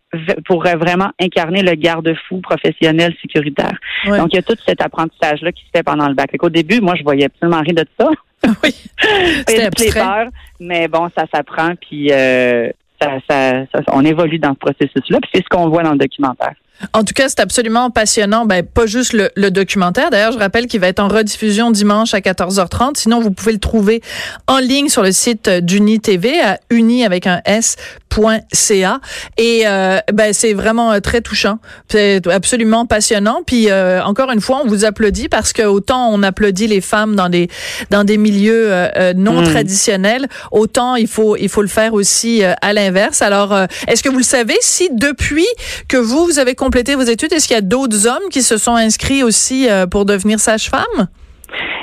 pour 0.45 0.63
vraiment 0.63 1.09
incarner 1.21 1.61
le 1.63 1.73
garde-fou 1.73 2.41
professionnel 2.41 3.15
sécuritaire. 3.21 3.77
Ouais. 4.05 4.17
Donc, 4.17 4.27
il 4.33 4.35
y 4.35 4.39
a 4.39 4.41
tout 4.43 4.57
cet 4.65 4.81
apprentissage-là 4.81 5.53
qui 5.53 5.63
se 5.63 5.69
fait 5.73 5.83
pendant 5.83 6.07
le 6.09 6.13
bac. 6.15 6.29
Fait 6.31 6.37
qu'au 6.37 6.49
début, 6.49 6.81
moi, 6.81 6.95
je 6.97 7.03
voyais 7.03 7.25
absolument 7.25 7.61
rien 7.61 7.73
de 7.73 7.85
ça. 7.99 8.09
Oui. 8.63 8.73
C'était 9.47 9.69
les 9.85 9.91
peurs, 9.91 10.27
mais 10.59 10.87
bon, 10.87 11.07
ça 11.15 11.25
s'apprend, 11.33 11.75
puis 11.79 12.07
euh, 12.11 12.69
ça, 13.01 13.17
ça, 13.29 13.65
ça- 13.73 13.81
on 13.93 14.05
évolue 14.05 14.39
dans 14.39 14.53
ce 14.53 14.59
processus-là, 14.59 15.19
puis 15.21 15.31
c'est 15.33 15.43
ce 15.43 15.49
qu'on 15.49 15.69
voit 15.69 15.83
dans 15.83 15.93
le 15.93 15.97
documentaire. 15.97 16.53
En 16.93 17.03
tout 17.03 17.13
cas, 17.13 17.29
c'est 17.29 17.39
absolument 17.39 17.89
passionnant. 17.89 18.45
Ben, 18.45 18.63
pas 18.63 18.85
juste 18.85 19.13
le, 19.13 19.29
le 19.35 19.51
documentaire. 19.51 20.09
D'ailleurs, 20.09 20.31
je 20.31 20.39
rappelle 20.39 20.67
qu'il 20.67 20.79
va 20.79 20.87
être 20.87 20.99
en 20.99 21.07
rediffusion 21.07 21.71
dimanche 21.71 22.13
à 22.13 22.19
14h30. 22.19 22.97
Sinon, 22.97 23.19
vous 23.21 23.31
pouvez 23.31 23.53
le 23.53 23.59
trouver 23.59 24.01
en 24.47 24.59
ligne 24.59 24.89
sur 24.89 25.03
le 25.03 25.11
site 25.11 25.49
d'Uni 25.49 25.99
TV 25.99 26.39
à 26.41 26.59
uni 26.69 27.05
avec 27.05 27.27
un 27.27 27.41
s.ca. 27.45 28.99
Et 29.37 29.63
euh, 29.65 29.99
ben, 30.13 30.33
c'est 30.33 30.53
vraiment 30.53 30.91
euh, 30.91 30.99
très 30.99 31.21
touchant. 31.21 31.59
C'est 31.89 32.25
absolument 32.27 32.85
passionnant. 32.85 33.41
Puis 33.45 33.69
euh, 33.69 34.01
encore 34.03 34.31
une 34.31 34.41
fois, 34.41 34.61
on 34.63 34.67
vous 34.67 34.85
applaudit 34.85 35.29
parce 35.29 35.53
que 35.53 35.63
autant 35.63 36.09
on 36.09 36.23
applaudit 36.23 36.67
les 36.67 36.81
femmes 36.81 37.15
dans 37.15 37.29
des 37.29 37.49
dans 37.89 38.03
des 38.03 38.17
milieux 38.17 38.67
euh, 38.71 39.13
non 39.15 39.41
mm. 39.41 39.45
traditionnels, 39.45 40.27
autant 40.51 40.95
il 40.95 41.07
faut 41.07 41.35
il 41.35 41.49
faut 41.49 41.61
le 41.61 41.67
faire 41.67 41.93
aussi 41.93 42.43
à 42.43 42.73
l'inverse. 42.73 43.21
Alors, 43.21 43.57
est-ce 43.87 44.03
que 44.03 44.09
vous 44.09 44.17
le 44.17 44.23
savez 44.23 44.55
si 44.61 44.89
depuis 44.91 45.47
que 45.87 45.97
vous 45.97 46.25
vous 46.25 46.39
avez 46.39 46.55
complété 46.71 46.95
vos 46.95 47.01
études, 47.01 47.33
est-ce 47.33 47.49
qu'il 47.49 47.55
y 47.55 47.57
a 47.57 47.61
d'autres 47.61 48.07
hommes 48.07 48.29
qui 48.31 48.41
se 48.41 48.57
sont 48.57 48.75
inscrits 48.75 49.23
aussi 49.23 49.69
euh, 49.69 49.87
pour 49.87 50.05
devenir 50.05 50.39
sage-femme? 50.39 51.09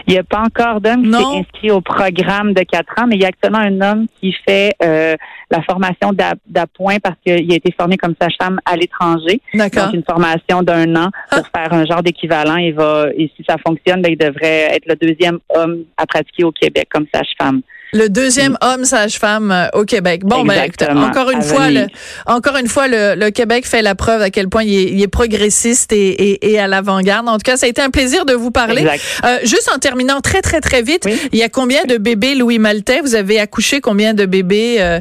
Il 0.07 0.15
n'y 0.15 0.19
a 0.19 0.25
pas 0.25 0.41
encore 0.41 0.81
d'homme 0.81 1.03
qui 1.03 1.11
s'est 1.11 1.39
inscrit 1.41 1.71
au 1.71 1.83
programme 1.83 2.55
de 2.55 2.63
quatre 2.63 2.95
ans, 2.99 3.05
mais 3.07 3.17
il 3.17 3.21
y 3.21 3.27
a 3.27 3.29
actuellement 3.29 3.59
un 3.59 3.83
homme 3.83 4.07
qui 4.19 4.35
fait 4.49 4.73
euh, 4.83 5.15
la 5.51 5.61
formation 5.61 6.15
d'appoint 6.47 6.97
parce 7.03 7.17
qu'il 7.23 7.53
a 7.53 7.55
été 7.55 7.71
formé 7.79 7.99
comme 7.99 8.15
sage-femme 8.19 8.59
à 8.65 8.77
l'étranger. 8.77 9.43
D'accord. 9.53 9.85
Donc, 9.85 9.95
une 9.97 10.05
formation 10.05 10.63
d'un 10.63 10.97
an 10.97 11.11
pour 11.31 11.43
ah. 11.53 11.59
faire 11.59 11.75
un 11.75 11.85
genre 11.85 12.03
d'équivalent. 12.03 12.57
Il 12.57 12.73
va, 12.73 13.09
et 13.15 13.31
si 13.37 13.45
ça 13.47 13.57
fonctionne, 13.67 14.01
ben, 14.01 14.11
il 14.11 14.17
devrait 14.17 14.75
être 14.75 14.87
le 14.87 14.95
deuxième 14.95 15.39
homme 15.55 15.85
à 15.99 16.07
pratiquer 16.07 16.45
au 16.45 16.53
Québec 16.53 16.89
comme 16.91 17.05
sage-femme. 17.13 17.61
Le 17.93 18.09
deuxième 18.09 18.53
mm. 18.53 18.59
homme 18.61 18.85
sage-femme 18.85 19.51
euh, 19.51 19.67
au 19.73 19.85
Québec. 19.85 20.23
Bon, 20.25 20.45
ben, 20.45 20.71
encore 20.97 21.31
une 21.31 21.43
fois, 21.43 21.71
le, 21.71 21.87
encore 22.27 22.57
une 22.57 22.67
fois, 22.67 22.87
le, 22.89 23.31
Québec 23.31 23.67
fait 23.67 23.83
la 23.83 23.95
preuve 23.95 24.21
à 24.21 24.31
quel 24.31 24.49
point 24.49 24.63
il 24.63 25.03
est, 25.03 25.09
progressiste 25.09 25.93
et, 25.93 26.59
à 26.59 26.67
l'avant-garde. 26.67 27.29
En 27.29 27.35
tout 27.35 27.45
cas, 27.45 27.57
ça 27.57 27.67
a 27.67 27.69
été 27.69 27.81
un 27.81 27.91
plaisir 27.91 28.25
de 28.27 28.35
vous 28.35 28.51
parler. 28.51 28.87
Euh, 29.25 29.39
juste 29.43 29.71
en 29.75 29.79
terminant 29.79 30.21
très, 30.21 30.43
très, 30.43 30.61
très 30.61 30.83
vite, 30.83 31.09
il 31.33 31.39
y 31.39 31.43
a 31.43 31.49
combien 31.49 31.85
de 31.85 31.97
bébés 31.97 32.35
Louis 32.35 32.59
Maltais? 32.59 33.01
Vous 33.01 33.15
avez 33.15 33.41
accouché 33.41 33.81
combien 33.81 34.15
de 34.15 34.27
bébés? 34.27 34.77
Euh? 34.81 35.01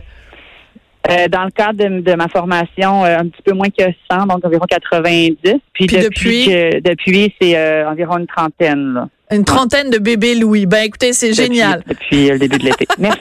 dans 1.29 1.45
le 1.45 1.51
cadre 1.51 2.01
de, 2.01 2.15
ma 2.15 2.27
formation, 2.27 3.05
un 3.05 3.25
petit 3.27 3.41
peu 3.41 3.53
moins 3.53 3.69
que 3.69 3.85
100, 4.11 4.25
donc 4.25 4.43
environ 4.43 4.65
90. 4.67 5.37
Puis, 5.73 5.87
depuis, 5.87 6.47
depuis, 6.81 7.33
c'est 7.39 7.85
environ 7.85 8.17
une 8.17 8.27
trentaine. 8.27 8.93
Là. 8.93 9.07
Une 9.29 9.43
trentaine 9.43 9.89
de 9.89 9.97
bébés 9.97 10.35
Louis. 10.35 10.65
Ben 10.65 10.85
écoutez, 10.85 11.11
c'est 11.11 11.33
génial. 11.33 11.83
Depuis 11.85 12.29
le 12.29 12.39
début 12.39 12.57
de 12.57 12.63
l'été. 12.63 12.87
Merci. 12.97 13.19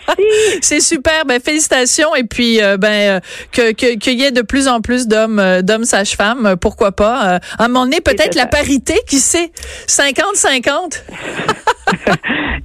c'est 0.61 0.81
super. 0.81 1.25
Ben 1.25 1.40
félicitations 1.40 2.14
et 2.14 2.23
puis 2.23 2.62
euh, 2.62 2.77
ben 2.77 3.16
euh, 3.16 3.21
que 3.51 3.73
qu'il 3.73 4.21
y 4.21 4.23
ait 4.23 4.31
de 4.31 4.42
plus 4.42 4.69
en 4.69 4.81
plus 4.81 5.09
d'hommes 5.09 5.40
euh, 5.40 5.62
d'hommes 5.62 5.85
sages-femmes, 5.85 6.57
pourquoi 6.61 6.92
pas. 6.92 7.40
à 7.59 7.64
un 7.64 7.69
moment 7.69 7.85
donné, 7.85 8.01
peut-être 8.01 8.37
la 8.37 8.47
parité, 8.47 8.95
qui 9.09 9.19
sait, 9.19 9.51
50-50. 9.88 11.03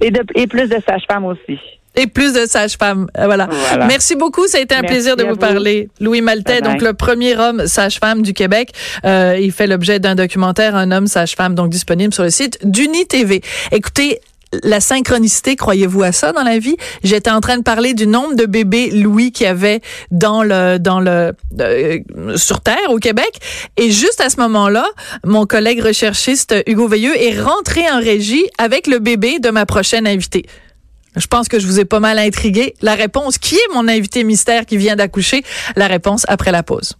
et, 0.00 0.10
de, 0.12 0.22
et 0.36 0.46
plus 0.46 0.68
de 0.68 0.78
sages-femmes 0.86 1.24
aussi. 1.24 1.58
Et 1.96 2.06
plus 2.06 2.32
de 2.32 2.46
sages-femmes. 2.46 3.08
Euh, 3.18 3.26
voilà. 3.26 3.48
Merci 3.86 4.16
beaucoup. 4.16 4.46
Ça 4.46 4.58
a 4.58 4.60
été 4.60 4.74
un 4.74 4.82
plaisir 4.82 5.16
de 5.16 5.24
vous, 5.24 5.36
parler. 5.36 5.88
Louis 6.00 6.22
Maltais, 6.22 6.60
donc 6.60 6.80
le 6.80 6.94
premier 6.94 7.36
homme 7.36 7.66
sage-femme 7.66 8.22
du 8.22 8.32
Québec. 8.32 8.72
Euh, 9.04 9.38
il 9.40 9.52
fait 9.52 9.66
l'objet 9.66 10.00
d'un 10.00 10.14
documentaire, 10.14 10.74
Un 10.74 10.90
homme 10.90 11.06
sage-femme, 11.06 11.54
donc 11.54 11.68
disponible 11.70 12.14
sur 12.14 12.22
le 12.22 12.30
site 12.30 12.58
d'Uni 12.62 13.06
TV. 13.06 13.42
Écoutez, 13.72 14.20
la 14.62 14.80
synchronicité, 14.80 15.56
croyez-vous 15.56 16.02
à 16.02 16.12
ça 16.12 16.32
dans 16.32 16.42
la 16.42 16.58
vie? 16.58 16.76
J'étais 17.02 17.30
en 17.30 17.40
train 17.40 17.56
de 17.56 17.62
parler 17.62 17.94
du 17.94 18.06
nombre 18.06 18.34
de 18.34 18.44
bébés 18.44 18.90
Louis 18.90 19.32
qu'il 19.32 19.46
y 19.46 19.48
avait 19.48 19.80
dans 20.10 20.42
le 20.42 20.78
dans 20.78 21.00
le 21.00 21.32
euh, 21.60 21.98
sur 22.36 22.60
terre 22.60 22.90
au 22.90 22.98
Québec 22.98 23.38
et 23.76 23.90
juste 23.90 24.20
à 24.20 24.28
ce 24.28 24.36
moment-là, 24.40 24.86
mon 25.24 25.46
collègue 25.46 25.82
recherchiste 25.82 26.54
Hugo 26.66 26.86
Veilleux 26.86 27.16
est 27.16 27.40
rentré 27.40 27.90
en 27.90 27.98
régie 27.98 28.44
avec 28.58 28.86
le 28.86 28.98
bébé 28.98 29.38
de 29.38 29.50
ma 29.50 29.64
prochaine 29.64 30.06
invitée. 30.06 30.44
Je 31.16 31.26
pense 31.26 31.48
que 31.48 31.58
je 31.58 31.66
vous 31.66 31.80
ai 31.80 31.84
pas 31.84 32.00
mal 32.00 32.18
intrigué. 32.18 32.74
La 32.80 32.94
réponse, 32.94 33.38
qui 33.38 33.56
est 33.56 33.74
mon 33.74 33.88
invité 33.88 34.24
mystère 34.24 34.66
qui 34.66 34.76
vient 34.76 34.96
d'accoucher? 34.96 35.42
La 35.76 35.86
réponse 35.86 36.24
après 36.28 36.52
la 36.52 36.62
pause. 36.62 36.96